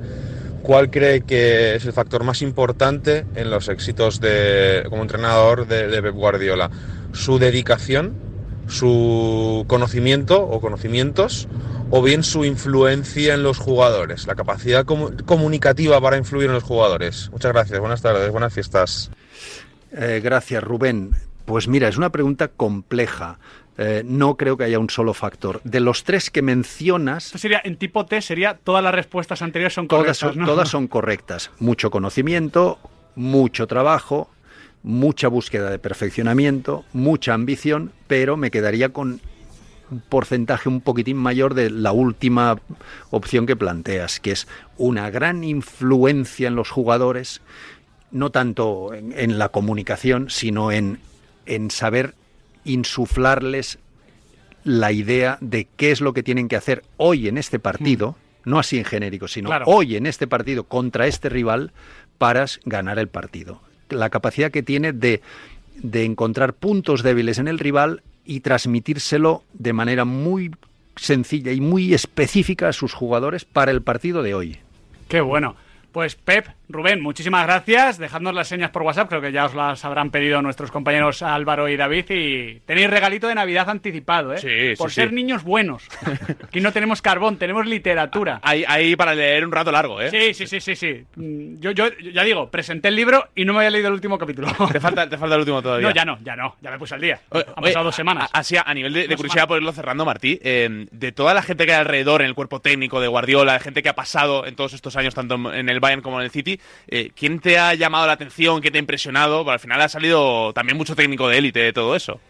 ¿cuál 0.62 0.90
cree 0.90 1.23
que 1.23 1.75
es 1.75 1.85
el 1.85 1.92
factor 1.92 2.25
más 2.25 2.42
importante 2.42 3.26
en 3.35 3.50
los 3.50 3.69
éxitos 3.69 4.21
de, 4.21 4.85
como 4.88 5.02
entrenador 5.02 5.66
de, 5.66 5.88
de 5.88 6.02
Pep 6.02 6.14
Guardiola? 6.14 6.71
¿Su 7.12 7.38
dedicación, 7.38 8.14
su 8.69 9.64
conocimiento 9.66 10.42
o 10.42 10.61
conocimientos, 10.61 11.49
o 11.90 12.02
bien 12.02 12.23
su 12.23 12.45
influencia 12.45 13.35
en 13.35 13.42
los 13.42 13.59
jugadores, 13.59 14.26
la 14.26 14.35
capacidad 14.35 14.87
comu- 14.87 15.25
comunicativa 15.25 16.00
para 16.00 16.16
influir 16.16 16.47
en 16.47 16.54
los 16.54 16.62
jugadores? 16.62 17.28
Muchas 17.33 17.52
gracias, 17.52 17.78
buenas 17.81 18.00
tardes, 18.00 18.31
buenas 18.31 18.54
fiestas. 18.54 19.11
Eh, 19.95 20.21
gracias, 20.25 20.62
Rubén. 20.64 21.11
Pues 21.45 21.69
mira, 21.69 21.89
es 21.89 21.97
una 21.97 22.11
pregunta 22.11 22.49
compleja. 22.49 23.39
Eh, 23.79 24.03
no 24.05 24.37
creo 24.37 24.57
que 24.57 24.65
haya 24.65 24.79
un 24.79 24.91
solo 24.91 25.15
factor. 25.15 25.61
De 25.65 25.81
los 25.81 26.05
tres 26.05 26.31
que 26.31 26.43
mencionas, 26.43 27.27
Esto 27.27 27.39
sería, 27.39 27.61
en 27.65 27.77
tipo 27.77 28.05
T, 28.05 28.21
sería 28.21 28.59
todas 28.63 28.85
las 28.85 28.95
respuestas 28.95 29.41
anteriores 29.41 29.73
son 29.73 29.89
todas 29.89 30.05
correctas, 30.05 30.19
son, 30.19 30.39
¿no? 30.39 30.47
todas 30.47 30.69
son 30.69 30.89
correctas. 30.89 31.51
Mucho 31.59 31.91
conocimiento, 31.91 32.79
mucho 33.15 33.67
trabajo, 33.67 34.31
mucha 34.83 35.29
búsqueda 35.29 35.71
de 35.71 35.79
perfeccionamiento, 35.79 36.85
mucha 36.93 37.33
ambición, 37.33 37.93
pero 38.07 38.37
me 38.37 38.51
quedaría 38.51 38.91
con 38.91 39.21
un 39.91 40.01
porcentaje 40.01 40.69
un 40.69 40.81
poquitín 40.81 41.17
mayor 41.17 41.55
de 41.55 41.71
la 41.71 41.93
última 41.93 42.59
opción 43.11 43.47
que 43.47 43.57
planteas, 43.57 44.21
que 44.21 44.33
es 44.33 44.49
una 44.77 45.11
gran 45.11 45.45
influencia 45.45 46.49
en 46.49 46.57
los 46.57 46.71
jugadores, 46.71 47.41
no 48.11 48.31
tanto 48.31 48.93
en, 48.93 49.13
en 49.19 49.39
la 49.39 49.49
comunicación, 49.49 50.29
sino 50.29 50.73
en, 50.73 50.99
en 51.47 51.71
saber 51.71 52.15
insuflarles 52.65 53.79
la 54.65 54.93
idea 54.93 55.39
de 55.41 55.67
qué 55.77 55.91
es 55.91 56.01
lo 56.01 56.13
que 56.13 56.23
tienen 56.23 56.49
que 56.49 56.57
hacer 56.57 56.85
hoy 56.97 57.29
en 57.29 57.37
este 57.39 57.59
partido, 57.59 58.17
no 58.45 58.59
así 58.59 58.79
en 58.79 58.85
genérico, 58.85 59.27
sino 59.29 59.49
Claro. 59.49 59.65
hoy 59.67 59.97
en 59.97 60.07
este 60.07 60.27
partido 60.27 60.65
contra 60.65 61.07
este 61.07 61.29
rival 61.29 61.73
para 62.19 62.47
ganar 62.65 62.99
el 62.99 63.09
partido. 63.09 63.61
La 63.91 64.09
capacidad 64.11 64.50
que 64.52 64.63
tiene 64.63 64.93
de, 64.93 65.21
de 65.83 66.05
encontrar 66.05 66.55
puntos 66.55 67.02
débiles 67.02 67.39
en 67.39 67.49
el 67.49 67.59
rival 67.59 68.02
y 68.25 68.41
transmitírselo 68.41 69.43
de 69.52 69.73
manera 69.73 70.05
muy 70.05 70.52
sencilla 70.97 71.50
y 71.52 71.61
muy 71.61 71.93
específica 71.95 72.69
a 72.69 72.73
sus 72.73 72.93
jugadores 72.93 73.45
para 73.45 73.73
el 73.73 73.83
partido 73.83 74.23
de 74.23 74.35
hoy. 74.35 74.59
Qué 75.09 75.21
bueno. 75.21 75.57
Pues 75.93 76.15
Pep, 76.15 76.47
Rubén, 76.71 77.02
muchísimas 77.02 77.45
gracias. 77.45 77.99
Dejadnos 77.99 78.35
las 78.35 78.49
señas 78.49 78.71
por 78.71 78.81
WhatsApp, 78.81 79.11
creo 79.11 79.21
que 79.21 79.31
ya 79.31 79.45
os 79.45 79.55
las 79.55 79.85
habrán 79.85 80.11
pedido 80.11 80.41
nuestros 80.41 80.71
compañeros 80.71 81.21
Álvaro 81.21 81.69
y 81.69 81.76
David. 81.76 82.07
Y 82.09 82.61
tenéis 82.61 82.89
regalito 82.89 83.28
de 83.28 83.35
Navidad 83.35 83.69
anticipado, 83.69 84.33
¿eh? 84.33 84.39
Sí, 84.39 84.75
Por 84.78 84.89
sí, 84.89 84.95
ser 84.95 85.11
sí. 85.11 85.15
niños 85.15 85.43
buenos. 85.45 85.87
Aquí 86.45 86.61
no 86.63 86.73
tenemos 86.73 87.02
carbón, 87.02 87.37
tenemos 87.37 87.67
literatura. 87.67 88.41
Ahí, 88.43 88.65
ahí 88.67 88.97
para 88.97 89.15
leer 89.15 89.45
un 89.45 89.52
rato 89.52 89.71
largo, 89.71 90.00
¿eh? 90.00 90.11
Sí, 90.11 90.33
sí, 90.33 90.47
sí, 90.47 90.61
sí, 90.63 90.75
sí. 90.75 91.05
Mm, 91.15 91.61
Yo, 91.61 91.73
yo, 91.73 91.91
ya 92.13 92.25
digo, 92.25 92.50
presenté 92.50 92.89
el 92.89 92.97
libro 92.97 93.28
y 93.35 93.45
no 93.45 93.52
me 93.52 93.59
había 93.59 93.71
leído 93.71 93.89
el 93.89 93.95
último 93.95 94.17
capítulo. 94.17 94.49
Te 94.73 94.81
falta, 94.81 95.07
te 95.07 95.19
falta 95.19 95.35
el 95.35 95.41
último 95.41 95.61
todavía. 95.61 95.89
No, 95.89 95.95
ya 95.95 96.07
no, 96.07 96.19
ya 96.23 96.37
no, 96.37 96.57
ya 96.63 96.71
me 96.71 96.78
puse 96.78 96.95
al 96.95 97.02
día. 97.02 97.21
Oye, 97.28 97.45
Han 97.49 97.65
oye, 97.65 97.73
pasado 97.73 97.85
dos 97.85 97.95
semanas. 97.95 98.31
Así, 98.33 98.57
a 98.57 98.73
nivel 98.73 98.95
de, 98.95 99.15
curiosidad, 99.15 99.47
por 99.47 99.59
irlo 99.59 99.73
cerrando, 99.73 100.07
Martí, 100.07 100.41
eh, 100.43 100.87
de 100.91 101.13
toda 101.13 101.35
la 101.35 101.43
gente 101.43 101.67
que 101.67 101.73
hay 101.75 101.81
alrededor 101.81 102.23
en 102.23 102.28
el 102.28 102.35
cuerpo 102.35 102.61
técnico 102.61 102.99
de 102.99 103.09
Guardiola, 103.09 103.52
de 103.52 103.61
gente 103.61 103.83
que 103.83 103.91
ha 103.91 103.95
pasado 103.95 104.47
en 104.47 104.57
todos 104.57 104.73
estos 104.73 104.97
años, 104.97 105.15
tanto 105.15 105.52
en 105.52 105.69
el 105.69 105.81
Bayern 105.82 106.00
como 106.00 106.18
en 106.18 106.25
el 106.25 106.30
City, 106.30 106.58
eh, 106.88 107.10
¿quién 107.14 107.40
te 107.40 107.58
ha 107.58 107.75
llamado 107.75 108.06
la 108.06 108.14
atención? 108.14 108.60
¿Quién 108.62 108.73
te 108.73 108.78
ha 108.78 108.80
impresionado? 108.80 109.38
Porque 109.45 109.52
al 109.52 109.60
final 109.60 109.80
ha 109.82 109.88
salido 109.90 110.54
también 110.54 110.78
mucho 110.78 110.97
técnico 110.97 111.28
de 111.28 111.36
élite 111.36 111.58
de 111.60 111.73
todo 111.75 111.95
eso. 111.95 112.21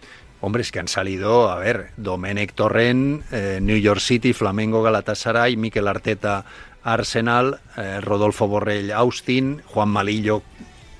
Hombres 0.40 0.72
que 0.72 0.80
han 0.80 0.88
salido, 0.88 1.50
a 1.50 1.56
ver, 1.56 1.90
Domenech 1.96 2.54
Torrent, 2.54 3.22
eh, 3.30 3.60
New 3.62 3.76
York 3.76 4.00
City, 4.00 4.32
Flamengo 4.32 4.82
Galatasaray, 4.82 5.56
Mikel 5.56 5.86
Arteta 5.86 6.44
Arsenal, 6.82 7.60
eh, 7.76 8.00
Rodolfo 8.00 8.48
Borrell 8.48 8.90
Austin, 8.90 9.62
Juan 9.66 9.90
Malillo, 9.90 10.42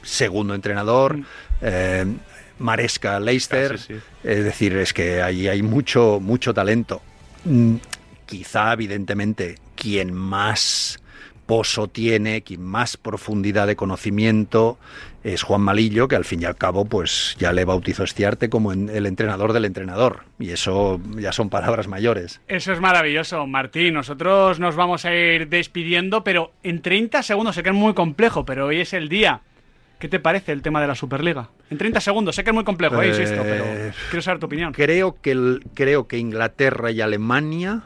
segundo 0.02 0.54
entrenador, 0.54 1.18
eh, 1.60 2.04
Maresca 2.60 3.18
Leicester. 3.18 3.72
Ah, 3.74 3.78
sí, 3.78 3.94
sí. 3.94 4.00
Es 4.22 4.44
decir, 4.44 4.76
es 4.76 4.92
que 4.92 5.20
ahí 5.22 5.48
hay 5.48 5.62
mucho, 5.62 6.20
mucho 6.20 6.54
talento. 6.54 7.02
Mm, 7.44 7.76
Quizá, 8.32 8.72
evidentemente, 8.72 9.58
quien 9.74 10.14
más 10.14 11.01
pozo 11.52 11.86
tiene, 11.86 12.40
quien 12.40 12.62
más 12.62 12.96
profundidad 12.96 13.66
de 13.66 13.76
conocimiento 13.76 14.78
es 15.22 15.42
Juan 15.42 15.60
Malillo, 15.60 16.08
que 16.08 16.16
al 16.16 16.24
fin 16.24 16.40
y 16.40 16.46
al 16.46 16.56
cabo 16.56 16.86
pues 16.86 17.36
ya 17.38 17.52
le 17.52 17.66
bautizó 17.66 18.04
este 18.04 18.24
arte 18.24 18.48
como 18.48 18.72
en- 18.72 18.88
el 18.88 19.04
entrenador 19.04 19.52
del 19.52 19.66
entrenador. 19.66 20.20
Y 20.38 20.48
eso 20.48 20.98
ya 21.18 21.30
son 21.30 21.50
palabras 21.50 21.88
mayores. 21.88 22.40
Eso 22.48 22.72
es 22.72 22.80
maravilloso, 22.80 23.46
Martín. 23.46 23.92
Nosotros 23.92 24.60
nos 24.60 24.76
vamos 24.76 25.04
a 25.04 25.14
ir 25.14 25.48
despidiendo, 25.50 26.24
pero 26.24 26.52
en 26.62 26.80
30 26.80 27.22
segundos 27.22 27.54
sé 27.54 27.62
que 27.62 27.68
es 27.68 27.74
muy 27.74 27.92
complejo, 27.92 28.46
pero 28.46 28.68
hoy 28.68 28.80
es 28.80 28.94
el 28.94 29.10
día. 29.10 29.42
¿Qué 29.98 30.08
te 30.08 30.20
parece 30.20 30.52
el 30.52 30.62
tema 30.62 30.80
de 30.80 30.86
la 30.86 30.94
Superliga? 30.94 31.50
En 31.68 31.76
30 31.76 32.00
segundos, 32.00 32.34
sé 32.34 32.42
que 32.44 32.48
es 32.50 32.54
muy 32.54 32.64
complejo, 32.64 33.00
eh, 33.02 33.08
insisto, 33.08 33.42
pero 33.42 33.64
Eh, 33.66 33.92
quiero 34.08 34.22
saber 34.22 34.40
tu 34.40 34.46
opinión. 34.46 34.72
Creo 34.72 35.16
que, 35.20 35.32
el- 35.32 35.62
creo 35.74 36.08
que 36.08 36.16
Inglaterra 36.16 36.90
y 36.90 37.02
Alemania 37.02 37.82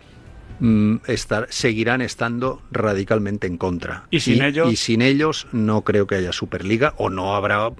estar- 0.61 1.47
seguirán 1.51 2.01
estando 2.03 2.63
radicalmente 2.71 3.47
en 3.47 3.57
contra. 3.59 4.05
¿Y 4.11 4.21
sin 4.21 4.43
ellos? 4.43 4.73
Y 4.73 4.77
sin 4.77 5.03
ellos 5.03 5.47
no 5.53 5.83
creo 5.83 6.07
que 6.07 6.15
haya 6.17 6.33
Superliga 6.33 6.95
o 6.97 7.11
no 7.11 7.35
habrá 7.37 7.71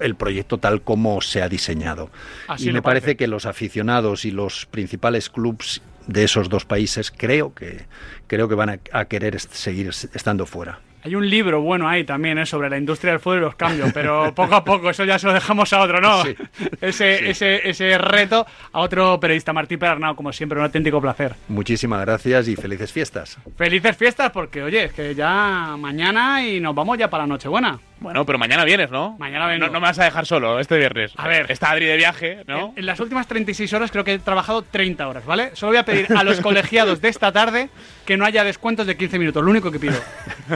el 0.00 0.16
proyecto 0.16 0.58
tal 0.58 0.82
como 0.82 1.20
se 1.20 1.40
ha 1.42 1.48
diseñado. 1.48 2.10
Así 2.48 2.68
y 2.68 2.72
me 2.72 2.82
parece 2.82 3.04
parece. 3.06 3.16
que 3.16 3.26
los 3.28 3.46
aficionados 3.46 4.24
y 4.24 4.30
los 4.32 4.66
principales 4.66 5.30
clubes 5.30 5.82
de 6.06 6.24
esos 6.24 6.48
dos 6.48 6.64
países 6.66 7.10
creo 7.16 7.54
que 7.54 7.86
creo 8.26 8.48
que 8.48 8.54
van 8.54 8.70
a, 8.70 8.78
a 8.92 9.04
querer 9.06 9.40
seguir 9.40 9.88
est- 9.88 10.14
estando 10.14 10.44
fuera. 10.46 10.80
Hay 11.04 11.14
un 11.14 11.28
libro 11.28 11.60
bueno 11.60 11.86
ahí 11.86 12.04
también 12.04 12.38
¿eh? 12.38 12.46
sobre 12.46 12.70
la 12.70 12.78
industria 12.78 13.12
del 13.12 13.20
fútbol 13.20 13.38
y 13.38 13.40
los 13.42 13.54
cambios, 13.56 13.92
pero 13.92 14.34
poco 14.34 14.54
a 14.54 14.64
poco 14.64 14.88
eso 14.88 15.04
ya 15.04 15.18
se 15.18 15.26
lo 15.26 15.34
dejamos 15.34 15.70
a 15.74 15.82
otro, 15.82 16.00
¿no? 16.00 16.22
Sí. 16.24 16.34
Ese, 16.80 17.18
Sí. 17.18 17.24
Ese, 17.26 17.68
ese 17.68 17.98
reto 17.98 18.46
a 18.72 18.80
otro 18.80 19.20
periodista, 19.20 19.52
Martín 19.52 19.78
Perarnau, 19.78 20.16
como 20.16 20.32
siempre, 20.32 20.58
un 20.58 20.64
auténtico 20.64 21.00
placer. 21.00 21.34
Muchísimas 21.48 22.00
gracias 22.00 22.48
y 22.48 22.56
felices 22.56 22.90
fiestas. 22.90 23.38
Felices 23.56 23.96
fiestas 23.96 24.30
porque, 24.30 24.62
oye, 24.62 24.84
es 24.84 24.92
que 24.92 25.14
ya 25.14 25.76
mañana 25.78 26.46
y 26.46 26.60
nos 26.60 26.74
vamos 26.74 26.96
ya 26.96 27.10
para 27.10 27.26
Nochebuena. 27.26 27.78
Bueno, 28.04 28.24
pero 28.24 28.38
mañana 28.38 28.64
vienes, 28.64 28.90
¿no? 28.90 29.16
Mañana 29.18 29.46
vengo. 29.46 29.66
No, 29.66 29.72
no 29.72 29.80
me 29.80 29.86
vas 29.88 29.98
a 29.98 30.04
dejar 30.04 30.26
solo 30.26 30.60
este 30.60 30.78
viernes. 30.78 31.12
A 31.16 31.26
ver. 31.26 31.50
Está 31.50 31.70
Adri 31.70 31.86
de 31.86 31.96
viaje, 31.96 32.44
¿no? 32.46 32.66
En, 32.68 32.78
en 32.80 32.86
las 32.86 33.00
últimas 33.00 33.26
36 33.26 33.72
horas 33.72 33.90
creo 33.90 34.04
que 34.04 34.14
he 34.14 34.18
trabajado 34.18 34.62
30 34.62 35.08
horas, 35.08 35.24
¿vale? 35.24 35.50
Solo 35.54 35.70
voy 35.72 35.78
a 35.78 35.84
pedir 35.84 36.06
a 36.16 36.22
los 36.22 36.40
colegiados 36.42 37.00
de 37.00 37.08
esta 37.08 37.32
tarde 37.32 37.70
que 38.04 38.16
no 38.16 38.24
haya 38.24 38.44
descuentos 38.44 38.86
de 38.86 38.96
15 38.96 39.18
minutos, 39.18 39.42
lo 39.42 39.50
único 39.50 39.70
que 39.70 39.78
pido. 39.78 39.94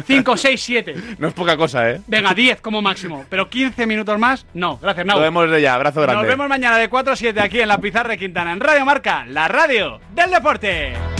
5, 0.06 0.36
6, 0.36 0.62
7. 0.62 0.94
No 1.18 1.28
es 1.28 1.34
poca 1.34 1.56
cosa, 1.56 1.90
¿eh? 1.90 2.00
Venga, 2.06 2.34
10 2.34 2.60
como 2.60 2.82
máximo, 2.82 3.24
pero 3.28 3.48
15 3.48 3.86
minutos 3.86 4.18
más, 4.18 4.46
no. 4.54 4.78
Gracias, 4.78 5.06
Nau. 5.06 5.16
Lo 5.16 5.22
vemos 5.22 5.50
de 5.50 5.62
ya. 5.62 5.74
Abrazo 5.74 6.02
grande. 6.02 6.22
Nos 6.22 6.28
vemos 6.28 6.48
mañana 6.48 6.76
de 6.76 6.88
4 6.88 7.12
a 7.12 7.16
7 7.16 7.40
aquí 7.40 7.60
en 7.60 7.68
la 7.68 7.78
Pizarra 7.78 8.10
de 8.10 8.18
Quintana, 8.18 8.52
en 8.52 8.60
Radio 8.60 8.84
Marca, 8.84 9.24
la 9.26 9.48
radio 9.48 10.00
del 10.14 10.30
deporte. 10.30 11.17